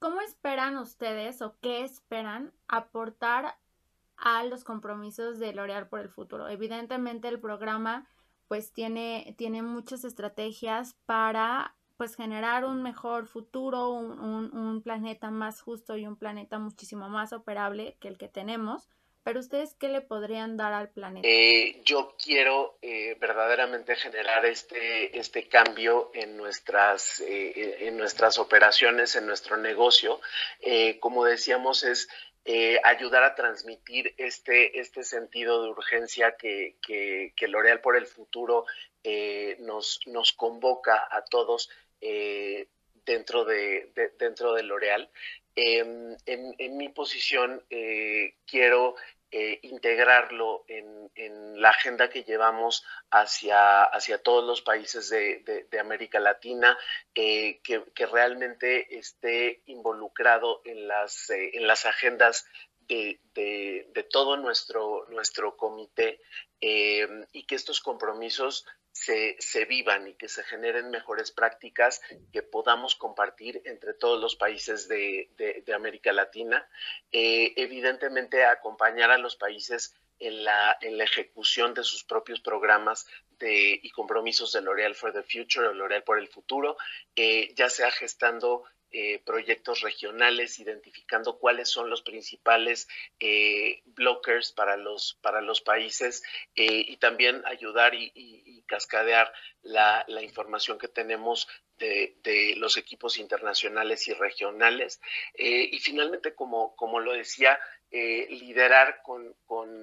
¿cómo 0.00 0.22
esperan 0.22 0.78
ustedes 0.78 1.42
o 1.42 1.54
qué 1.60 1.84
esperan 1.84 2.52
aportar 2.68 3.56
a 4.20 4.44
los 4.44 4.64
compromisos 4.64 5.38
de 5.38 5.52
L'Oreal 5.52 5.88
por 5.88 6.00
el 6.00 6.08
futuro? 6.08 6.48
Evidentemente 6.48 7.28
el 7.28 7.40
programa 7.40 8.06
pues 8.48 8.72
tiene, 8.72 9.34
tiene 9.38 9.62
muchas 9.62 10.04
estrategias 10.04 10.96
para 11.06 11.76
pues 12.00 12.16
generar 12.16 12.64
un 12.64 12.82
mejor 12.82 13.26
futuro, 13.28 13.90
un, 13.90 14.80
planeta 14.82 15.30
más 15.30 15.60
justo 15.60 15.98
y 15.98 16.06
un 16.06 16.16
planeta 16.16 16.58
muchísimo 16.58 17.10
más 17.10 17.34
operable 17.34 17.98
que 18.00 18.08
el 18.08 18.16
que 18.16 18.26
tenemos. 18.26 18.88
Pero 19.22 19.38
ustedes, 19.38 19.74
¿qué 19.74 19.88
le 19.88 20.00
podrían 20.00 20.56
dar 20.56 20.72
al 20.72 20.88
planeta? 20.88 21.28
Eh, 21.28 21.82
yo 21.84 22.16
quiero 22.16 22.78
eh, 22.80 23.18
verdaderamente 23.20 23.96
generar 23.96 24.46
este, 24.46 25.18
este 25.18 25.46
cambio 25.46 26.10
en 26.14 26.38
nuestras, 26.38 27.20
eh, 27.20 27.86
en 27.86 27.98
nuestras 27.98 28.38
operaciones, 28.38 29.14
en 29.14 29.26
nuestro 29.26 29.58
negocio. 29.58 30.20
como 31.00 31.26
decíamos, 31.26 31.84
es 31.84 32.08
ayudar 32.84 33.22
a 33.22 33.34
transmitir 33.34 34.14
este, 34.16 34.80
este 34.80 35.04
sentido 35.04 35.62
de 35.62 35.70
urgencia 35.70 36.36
que, 36.36 36.76
que, 36.82 37.32
que 37.36 37.48
L'Oreal 37.48 37.80
por 37.80 37.96
el 37.96 38.06
futuro 38.06 38.64
nos, 39.60 40.00
nos 40.06 40.32
convoca 40.32 41.08
a 41.10 41.24
todos 41.24 41.70
eh, 42.00 42.68
dentro, 43.04 43.44
de, 43.44 43.92
dentro 44.18 44.54
de 44.54 44.62
L'Oreal. 44.62 45.10
Em, 45.56 46.16
en, 46.26 46.76
mi 46.76 46.88
posición 46.88 47.62
eh, 47.70 48.34
quiero 48.46 48.94
eh, 49.32 49.60
integrarlo 49.62 50.64
en, 50.66 51.00
la 51.60 51.70
agenda 51.70 52.08
que 52.08 52.24
llevamos 52.24 52.84
hacia, 53.10 53.90
todos 54.24 54.44
los 54.44 54.62
países 54.62 55.10
de, 55.10 55.68
América 55.78 56.18
Latina, 56.18 56.76
que, 57.14 57.60
realmente 58.10 58.98
esté 58.98 59.62
involucrado 59.66 60.62
en 60.64 60.88
las, 60.88 61.30
las 61.54 61.84
agendas 61.86 62.46
de, 62.88 64.06
todo 64.10 64.36
nuestro, 64.36 65.06
comité 65.56 66.20
y 66.60 67.44
que 67.44 67.54
estos 67.54 67.80
compromisos 67.80 68.66
se, 69.00 69.64
vivan 69.64 70.08
y 70.08 70.14
que 70.14 70.28
se 70.28 70.42
generen 70.44 70.90
mejores 70.90 71.32
prácticas 71.32 72.00
que 72.32 72.42
podamos 72.42 72.94
compartir 72.96 73.62
entre 73.64 73.94
todos 73.94 74.20
los 74.20 74.36
países 74.36 74.88
de, 74.88 75.30
América 75.74 76.12
Latina. 76.12 76.68
Eh, 77.10 77.54
evidentemente, 77.56 78.44
acompañar 78.44 79.10
a 79.10 79.18
los 79.18 79.36
países 79.36 79.94
en 80.18 80.44
la, 80.44 80.76
en 80.82 80.98
la 80.98 81.04
ejecución 81.04 81.72
de 81.72 81.82
sus 81.82 82.04
propios 82.04 82.40
programas 82.40 83.06
y 83.42 83.88
compromisos 83.92 84.52
de 84.52 84.60
L'Oreal 84.60 84.94
for 84.94 85.14
the 85.14 85.22
Future 85.22 85.68
o 85.68 85.72
L'Oreal 85.72 86.02
por 86.02 86.18
el 86.18 86.28
futuro, 86.28 86.76
eh, 87.16 87.54
ya 87.54 87.70
sea 87.70 87.90
gestando 87.90 88.64
eh, 88.92 89.20
proyectos 89.24 89.82
regionales, 89.82 90.58
identificando 90.58 91.38
cuáles 91.38 91.68
son 91.68 91.88
los 91.88 92.02
principales 92.02 92.88
eh, 93.20 93.82
blockers 93.84 94.50
para 94.50 94.76
los, 94.76 95.16
para 95.22 95.40
los 95.40 95.60
países 95.60 96.24
eh, 96.56 96.84
y 96.88 96.96
también 96.96 97.40
ayudar 97.46 97.94
y, 97.94 98.64
cascadear 98.66 99.32
la, 99.62 100.04
información 100.22 100.78
que 100.78 100.88
tenemos 100.88 101.48
de, 101.78 102.54
los 102.56 102.76
equipos 102.76 103.18
internacionales 103.18 104.06
y 104.08 104.12
regionales. 104.12 105.00
y 105.36 105.78
finalmente, 105.78 106.34
como, 106.34 106.74
como 106.76 107.00
lo 107.00 107.12
decía, 107.12 107.58
liderar 107.90 109.02
con, 109.02 109.34
con 109.46 109.82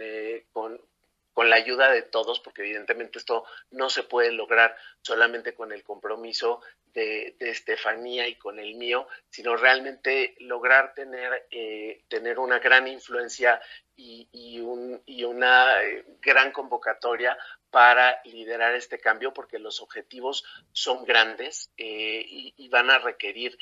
con 1.38 1.52
la 1.52 1.58
ayuda 1.58 1.92
de 1.92 2.02
todos, 2.02 2.40
porque 2.40 2.64
evidentemente 2.64 3.20
esto 3.20 3.46
no 3.70 3.92
se 3.92 4.02
puede 4.02 4.32
lograr 4.32 4.76
solamente 5.04 5.54
con 5.54 5.72
el 5.72 5.84
compromiso 5.84 6.62
de, 6.96 7.36
Estefanía 7.40 8.28
y 8.28 8.34
con 8.40 8.58
el 8.58 8.74
mío, 8.74 9.08
sino 9.30 9.56
realmente 9.56 10.34
lograr 10.40 10.96
tener, 10.96 11.46
eh, 11.52 12.02
tener 12.08 12.40
una 12.40 12.58
gran 12.58 12.88
influencia 12.88 13.62
y, 13.96 14.60
una 14.62 15.84
eh, 15.84 16.06
gran 16.24 16.52
convocatoria 16.52 17.38
para 17.70 18.20
liderar 18.24 18.74
este 18.74 18.98
cambio, 18.98 19.32
porque 19.32 19.60
los 19.60 19.80
objetivos 19.80 20.44
son 20.72 21.06
grandes 21.06 21.72
eh, 21.78 22.26
y, 22.58 22.68
van 22.70 22.90
a 22.90 22.98
requerir 22.98 23.60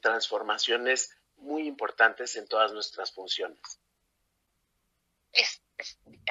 transformaciones 0.00 1.14
muy 1.36 1.66
importantes 1.66 2.36
en 2.36 2.48
todas 2.48 2.72
nuestras 2.72 3.12
funciones 3.12 3.60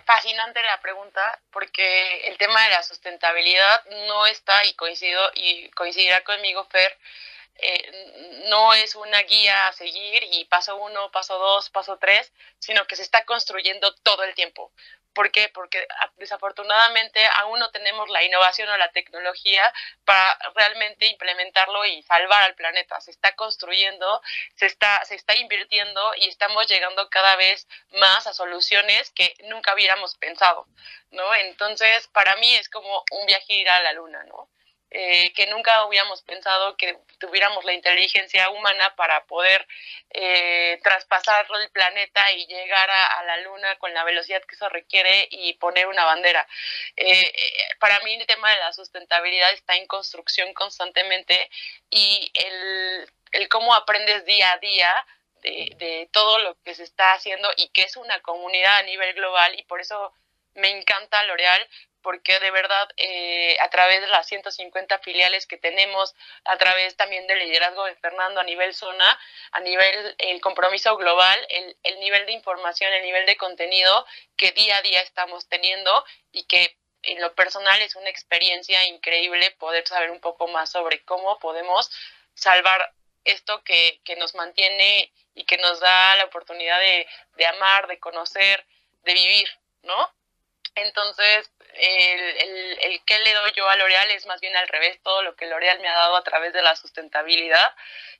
fascinante 0.06 0.62
la 0.64 0.82
pregunta 0.82 1.40
porque 1.52 2.28
el 2.28 2.38
tema 2.38 2.64
de 2.64 2.70
la 2.72 2.84
sustentabilidad 2.84 3.84
no 4.08 4.26
está 4.26 4.66
y 4.66 4.74
coincido 4.74 5.32
y 5.34 5.70
coincidirá 5.72 6.24
conmigo 6.24 6.64
Fer 6.66 6.98
eh, 7.62 8.42
no 8.50 8.74
es 8.74 8.96
una 8.96 9.22
guía 9.24 9.68
a 9.68 9.74
seguir 9.74 10.24
y 10.32 10.46
paso 10.46 10.76
uno, 10.78 11.12
paso 11.12 11.38
dos, 11.38 11.70
paso 11.70 11.98
tres, 11.98 12.32
sino 12.60 12.86
que 12.86 12.96
se 12.96 13.04
está 13.04 13.26
construyendo 13.26 13.94
todo 14.04 14.24
el 14.24 14.36
tiempo. 14.36 14.72
¿Por 15.14 15.32
qué? 15.32 15.50
Porque 15.50 15.86
ah, 16.00 16.12
desafortunadamente 16.18 17.24
aún 17.34 17.60
no 17.60 17.70
tenemos 17.72 18.10
la 18.10 18.24
innovación 18.24 18.70
o 18.70 18.78
la 18.78 18.92
tecnología 18.92 19.72
para 20.06 20.38
realmente 20.56 21.06
implementarlo 21.08 21.86
y 21.86 22.02
salvar 22.04 22.44
al 22.44 22.56
planeta. 22.56 23.00
Se 23.02 23.12
está 23.12 23.36
construyendo, 23.36 24.22
se 24.56 24.68
está, 24.68 25.04
se 25.06 25.16
está 25.16 25.36
invirtiendo 25.36 26.14
y 26.16 26.30
estamos 26.30 26.68
llegando 26.68 27.10
cada 27.10 27.36
vez 27.36 27.68
más 27.92 28.26
a 28.28 28.34
soluciones 28.34 29.12
que 29.12 29.36
nunca 29.46 29.74
hubiéramos 29.74 30.16
pensado, 30.18 30.66
¿no? 31.12 31.36
Entonces, 31.36 32.08
para 32.08 32.36
mí 32.38 32.56
es 32.56 32.70
como 32.70 33.04
un 33.12 33.26
viaje 33.26 33.54
ir 33.54 33.70
a 33.70 33.82
la 33.82 33.94
luna, 33.94 34.24
¿no? 34.24 34.50
Eh, 34.94 35.32
que 35.32 35.48
nunca 35.48 35.86
hubiéramos 35.86 36.22
pensado 36.22 36.76
que 36.76 36.98
tuviéramos 37.18 37.64
la 37.64 37.72
inteligencia 37.72 38.50
humana 38.50 38.94
para 38.98 39.24
poder 39.24 39.66
eh, 40.10 40.82
traspasar 40.84 41.48
el 41.62 41.72
planeta 41.72 42.30
y 42.34 42.46
llegar 42.48 42.90
a, 42.90 43.24
la 43.24 43.38
luna 43.38 43.78
con 43.78 43.94
la 43.94 44.04
velocidad 44.04 44.44
que 44.44 44.56
eso 44.56 44.68
requiere 44.68 45.30
y 45.32 45.54
poner 45.54 45.88
una 45.88 46.04
bandera. 46.04 46.46
Eh, 46.98 47.32
para 47.80 48.02
mí 48.02 48.16
el 48.16 48.28
tema 48.28 48.52
de 48.52 48.58
la 48.58 48.74
sustentabilidad 48.74 49.54
está 49.54 49.78
en 49.78 49.88
construcción 49.88 50.54
constantemente 50.54 51.50
y 51.90 52.30
el, 52.34 53.10
el 53.32 53.48
cómo 53.48 53.74
aprendes 53.74 54.26
día 54.26 54.52
a 54.52 54.58
día 54.58 54.94
de, 55.42 55.74
de 55.78 56.10
todo 56.12 56.38
lo 56.40 56.62
que 56.66 56.76
se 56.76 56.84
está 56.84 57.14
haciendo 57.14 57.50
y 57.56 57.70
que 57.70 57.84
es 57.84 57.96
una 57.96 58.20
comunidad 58.20 58.80
a 58.80 58.84
nivel 58.84 59.14
global 59.14 59.58
y 59.58 59.64
por 59.64 59.80
eso 59.80 60.14
me 60.56 60.70
encanta 60.70 61.24
L'Oreal 61.24 61.66
porque 62.02 62.40
de 62.40 62.52
verdad 62.52 62.90
eh, 62.98 63.58
a 63.60 63.70
través 63.70 64.02
de 64.02 64.08
las 64.08 64.28
150 64.28 65.00
filiales 65.00 65.46
que 65.46 65.58
tenemos, 65.58 66.14
a 66.46 66.58
través 66.58 66.96
también 66.98 67.28
del 67.28 67.40
liderazgo 67.40 67.86
de 67.86 67.96
Fernando 67.96 68.42
a 68.42 68.44
nivel 68.44 68.74
zona, 68.74 69.20
a 69.52 69.60
nivel 69.60 70.16
el 70.18 70.42
compromiso 70.42 70.96
global, 70.98 71.40
el, 71.50 71.78
el 71.84 72.00
nivel 72.00 72.26
de 72.26 72.34
información, 72.34 72.92
el 72.94 73.04
nivel 73.04 73.26
de 73.26 73.38
contenido 73.38 74.06
que 74.36 74.52
día 74.52 74.78
a 74.78 74.82
día 74.82 75.02
estamos 75.02 75.48
teniendo 75.48 76.04
y 76.32 76.44
que 76.46 76.78
en 77.04 77.22
lo 77.22 77.34
personal 77.34 77.82
es 77.82 77.96
una 77.96 78.10
experiencia 78.10 78.84
increíble 78.86 79.52
poder 79.52 79.88
saber 79.88 80.12
un 80.12 80.20
poco 80.20 80.48
más 80.48 80.72
sobre 80.72 81.04
cómo 81.04 81.40
podemos 81.40 81.92
salvar 82.34 82.94
esto 83.24 83.64
que, 83.64 84.02
que 84.04 84.16
nos 84.16 84.36
mantiene 84.36 85.12
y 85.34 85.46
que 85.46 85.58
nos 85.58 85.80
da 85.80 86.16
la 86.16 86.26
oportunidad 86.26 86.80
de, 86.80 87.08
de 87.38 87.46
amar, 87.46 87.88
de 87.88 88.00
conocer, 88.00 88.66
de 89.04 89.14
vivir, 89.14 89.48
¿no? 89.84 90.14
Entonces, 90.76 91.52
el, 91.76 92.22
el, 92.38 92.80
el 92.82 93.06
que 93.06 93.20
le 93.20 93.34
doy 93.34 93.52
yo 93.56 93.68
a 93.70 93.76
L'Oreal 93.76 94.12
es 94.12 94.26
más 94.26 94.40
bien 94.42 94.56
al 94.56 94.68
revés, 94.68 95.00
todo 95.04 95.22
lo 95.22 95.36
que 95.36 95.46
L'Oreal 95.46 95.80
me 95.80 95.88
ha 95.88 95.98
dado 95.98 96.16
a 96.16 96.24
través 96.24 96.54
de 96.54 96.62
la 96.62 96.76
sustentabilidad. 96.76 97.74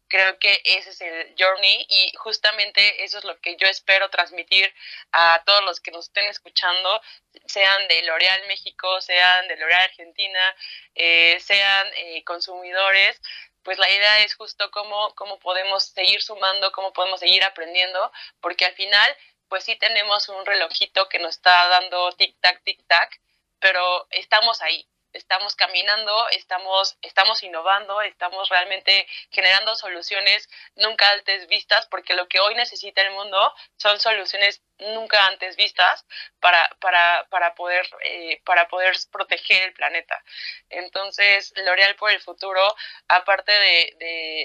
Creo 0.08 0.38
que 0.40 0.62
ese 0.66 0.90
es 0.90 1.00
el 1.02 1.36
journey 1.40 1.86
y 1.88 2.12
justamente 2.18 3.04
eso 3.04 3.18
es 3.18 3.24
lo 3.24 3.40
que 3.40 3.56
yo 3.56 3.68
espero 3.68 4.10
transmitir 4.10 4.74
a 5.14 5.42
todos 5.46 5.64
los 5.64 5.80
que 5.80 5.92
nos 5.92 6.08
estén 6.08 6.26
escuchando, 6.26 7.02
sean 7.46 7.88
de 7.88 8.04
L'Oreal 8.04 8.46
México, 8.48 9.00
sean 9.00 9.48
de 9.48 9.56
L'Oreal 9.56 9.84
Argentina, 9.84 10.56
eh, 10.96 11.38
sean 11.40 11.88
eh, 11.96 12.24
consumidores, 12.26 13.22
pues 13.64 13.78
la 13.78 13.90
idea 13.90 14.20
es 14.20 14.36
justo 14.36 14.70
cómo, 14.72 15.16
cómo 15.16 15.40
podemos 15.40 15.86
seguir 15.86 16.22
sumando, 16.22 16.72
cómo 16.74 16.92
podemos 16.92 17.20
seguir 17.20 17.44
aprendiendo, 17.44 18.12
porque 18.42 18.66
al 18.66 18.74
final 18.74 19.16
pues 19.48 19.64
sí 19.66 19.76
tenemos 19.76 20.30
un 20.30 20.46
relojito 20.46 21.10
que 21.10 21.20
nos 21.20 21.36
está 21.36 21.68
dando 21.68 22.12
tic-tac, 22.14 22.62
tic-tac, 22.64 23.20
pero 23.62 24.08
estamos 24.10 24.62
ahí, 24.62 24.86
estamos 25.14 25.56
caminando, 25.56 26.28
estamos, 26.30 26.98
estamos 27.02 27.44
innovando, 27.44 28.02
estamos 28.02 28.50
realmente 28.50 29.08
generando 29.30 29.76
soluciones 29.76 30.50
nunca 30.76 31.10
antes 31.12 31.48
vistas, 31.48 31.88
porque 31.88 32.16
lo 32.16 32.28
que 32.28 32.40
hoy 32.40 32.56
necesita 32.56 33.02
el 33.02 33.12
mundo 33.12 33.54
son 33.78 34.00
soluciones 34.00 34.62
nunca 34.94 35.26
antes 35.28 35.56
vistas 35.56 36.06
para, 36.40 36.70
para, 36.80 37.28
para, 37.30 37.56
poder, 37.56 37.88
eh, 38.04 38.42
para 38.46 38.68
poder 38.68 38.96
proteger 39.12 39.64
el 39.64 39.74
planeta. 39.74 40.24
Entonces, 40.70 41.54
L'Oreal 41.58 41.96
por 41.96 42.12
el 42.12 42.20
futuro, 42.20 42.76
aparte 43.08 43.52
de, 43.52 43.96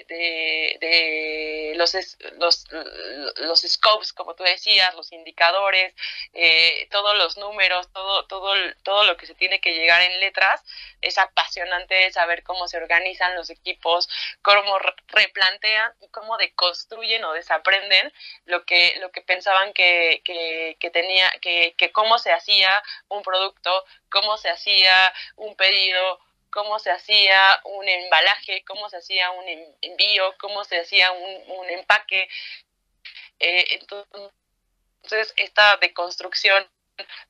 de, 0.09 1.73
los, 1.77 1.95
los, 2.39 2.65
los, 3.37 3.61
scopes, 3.61 4.13
como 4.13 4.35
tú 4.35 4.45
decías, 4.45 4.95
los 4.95 5.13
indicadores, 5.13 5.95
eh, 6.33 6.89
todos 6.91 7.17
los 7.17 7.37
números, 7.37 7.91
todo, 7.93 8.27
todo, 8.27 8.55
todo 8.83 9.05
lo 9.05 9.17
que 9.17 9.27
se 9.27 9.35
tiene 9.35 9.61
que 9.61 9.75
llegar 9.75 10.03
en 10.03 10.21
letras, 10.21 10.63
es 11.01 11.19
apasionante 11.19 12.11
saber 12.13 12.43
cómo 12.43 12.69
se 12.69 12.77
organizan 12.77 13.35
los 13.37 13.51
equipos, 13.51 14.09
cómo 14.43 14.79
replantean 15.09 15.93
y 16.01 16.09
cómo 16.09 16.37
deconstruyen 16.37 17.25
o 17.25 17.33
desaprenden 17.33 18.13
lo 18.45 18.65
que, 18.65 18.95
lo 19.01 19.11
que 19.11 19.23
pensaban 19.23 19.73
que, 19.73 20.23
que, 20.27 20.91
tenía, 20.93 21.31
que, 21.41 21.75
que 21.77 21.93
cómo 21.93 22.19
se 22.19 22.33
hacía 22.33 22.83
un 23.09 23.23
producto, 23.23 23.85
cómo 24.11 24.37
se 24.37 24.51
hacía 24.51 25.13
un 25.37 25.55
pedido, 25.57 26.21
cómo 26.51 26.79
se 26.79 26.91
hacía 26.91 27.61
un 27.65 27.89
embalaje, 27.89 28.65
cómo 28.65 28.89
se 28.89 28.97
hacía 28.97 29.31
un 29.31 29.45
envío, 29.83 30.35
cómo 30.39 30.65
se 30.65 30.81
hacía 30.81 31.13
un, 31.13 31.71
empaque. 31.71 32.29
Eh, 33.39 33.65
entonces, 33.71 35.33
esta 35.37 35.77
deconstrucción 35.77 36.67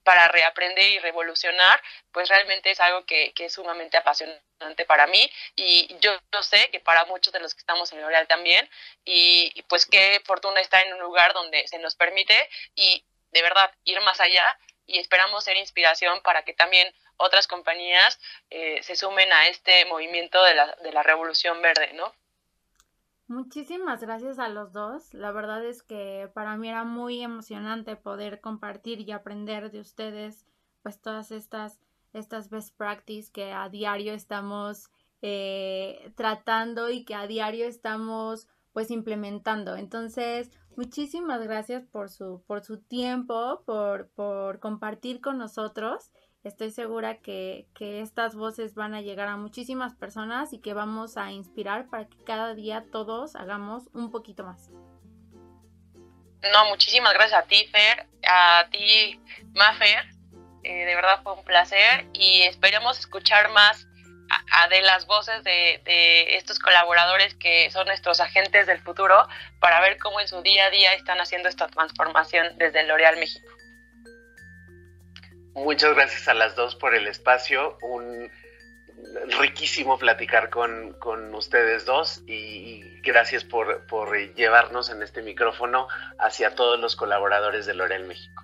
para 0.02 0.28
reaprender 0.28 0.84
y 0.90 0.98
revolucionar, 0.98 1.82
pues 2.12 2.28
realmente 2.28 2.70
es 2.70 2.80
algo 2.80 3.04
que, 3.04 3.32
es 3.36 3.52
sumamente 3.52 3.96
apasionante 3.96 4.84
para 4.86 5.06
mí 5.06 5.30
y 5.54 5.96
yo, 6.00 6.16
sé 6.42 6.70
que 6.70 6.80
para 6.80 7.04
muchos 7.06 7.32
de 7.32 7.40
los 7.40 7.54
que 7.54 7.60
estamos 7.60 7.92
en 7.92 8.00
L'Oreal 8.00 8.26
también 8.26 8.68
y 9.04 9.62
pues 9.68 9.86
qué 9.86 10.20
fortuna 10.24 10.60
estar 10.60 10.84
en 10.86 10.94
un 10.94 11.00
lugar 11.00 11.32
donde 11.32 11.66
se 11.68 11.78
nos 11.78 11.96
permite 11.96 12.48
y 12.74 13.04
de 13.32 13.42
verdad 13.42 13.70
ir 13.84 14.00
más 14.00 14.20
allá 14.20 14.58
y 14.86 14.98
esperamos 14.98 15.44
ser 15.44 15.56
inspiración 15.56 16.20
para 16.22 16.44
que 16.44 16.54
también 16.54 16.92
otras 17.16 17.46
compañías 17.46 18.20
eh, 18.50 18.82
se 18.82 18.96
sumen 18.96 19.32
a 19.32 19.48
este 19.48 19.84
movimiento 19.86 20.42
de 20.42 20.54
la 20.54 21.02
revolución 21.02 21.60
verde, 21.62 21.92
¿no? 21.94 22.14
Muchísimas 23.28 24.00
gracias 24.00 24.38
a 24.38 24.48
los 24.48 24.72
dos. 24.72 25.12
La 25.12 25.32
verdad 25.32 25.64
es 25.64 25.82
que 25.82 26.30
para 26.32 26.56
mí 26.56 26.68
era 26.68 26.84
muy 26.84 27.22
emocionante 27.22 27.96
poder 27.96 28.40
compartir 28.40 29.00
y 29.00 29.10
aprender 29.10 29.72
de 29.72 29.80
ustedes 29.80 30.46
pues 30.82 31.00
todas 31.00 31.32
estas, 31.32 31.80
estas 32.12 32.50
best 32.50 32.76
practices 32.76 33.30
que 33.30 33.52
a 33.52 33.68
diario 33.68 34.12
estamos 34.12 34.90
eh, 35.22 36.12
tratando 36.14 36.88
y 36.90 37.04
que 37.04 37.16
a 37.16 37.26
diario 37.26 37.66
estamos 37.66 38.46
pues 38.72 38.92
implementando. 38.92 39.74
Entonces, 39.74 40.52
muchísimas 40.76 41.42
gracias 41.42 41.84
por 41.84 42.10
su, 42.10 42.42
por 42.46 42.62
su 42.62 42.78
tiempo, 42.78 43.62
por, 43.66 44.08
por 44.10 44.60
compartir 44.60 45.20
con 45.20 45.38
nosotros 45.38 46.12
Estoy 46.46 46.70
segura 46.70 47.16
que, 47.16 47.66
estas 47.80 48.36
voces 48.36 48.76
van 48.76 48.94
a 48.94 49.00
llegar 49.00 49.26
a 49.26 49.36
muchísimas 49.36 49.96
personas 49.96 50.52
y 50.52 50.60
que 50.60 50.74
vamos 50.74 51.16
a 51.16 51.32
inspirar 51.32 51.88
para 51.90 52.04
que 52.04 52.22
cada 52.24 52.54
día 52.54 52.84
todos 52.92 53.34
hagamos 53.34 53.88
un 53.94 54.12
poquito 54.12 54.44
más. 54.44 54.70
No, 56.52 56.66
muchísimas 56.68 57.14
gracias 57.14 57.42
a 57.42 57.46
ti, 57.48 57.66
Fer, 57.66 58.06
a 58.24 58.68
ti, 58.70 59.20
Mafer. 59.54 60.04
Eh, 60.62 60.84
de 60.84 60.94
verdad 60.94 61.20
fue 61.24 61.32
un 61.32 61.44
placer 61.44 62.06
y 62.12 62.42
esperemos 62.42 62.96
escuchar 63.00 63.50
más 63.50 63.84
de 64.70 64.82
las 64.82 65.04
voces 65.06 65.42
de, 65.42 65.80
de, 65.84 66.36
estos 66.36 66.60
colaboradores 66.60 67.34
que 67.34 67.72
son 67.72 67.88
nuestros 67.88 68.20
agentes 68.20 68.68
del 68.68 68.80
futuro 68.80 69.26
para 69.58 69.80
ver 69.80 69.98
cómo 69.98 70.20
en 70.20 70.28
su 70.28 70.42
día 70.42 70.66
a 70.66 70.70
día 70.70 70.94
están 70.94 71.20
haciendo 71.20 71.48
esta 71.48 71.66
transformación 71.66 72.56
desde 72.56 72.84
L'Oreal 72.84 73.16
México. 73.16 73.55
Muchas 75.56 75.94
gracias 75.94 76.28
a 76.28 76.34
las 76.34 76.54
dos 76.54 76.76
por 76.76 76.94
el 76.94 77.06
espacio. 77.06 77.78
Un 77.80 78.30
riquísimo 79.40 79.98
platicar 79.98 80.50
con, 80.50 80.94
ustedes 81.34 81.86
dos 81.86 82.22
y 82.26 83.00
gracias 83.00 83.42
por, 83.42 83.86
por, 83.86 84.14
llevarnos 84.34 84.90
en 84.90 85.02
este 85.02 85.22
micrófono 85.22 85.88
hacia 86.18 86.54
todos 86.54 86.78
los 86.78 86.94
colaboradores 86.94 87.64
de 87.64 87.72
L'Oreal 87.72 88.04
México. 88.04 88.42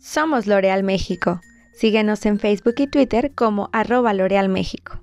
Somos 0.00 0.46
L'Oreal 0.46 0.82
México. 0.82 1.40
Síguenos 1.72 2.26
en 2.26 2.40
Facebook 2.40 2.74
y 2.78 2.88
Twitter 2.88 3.34
como 3.36 3.70
arroba 3.72 4.12
L'Oreal 4.12 4.48
México. 4.48 5.00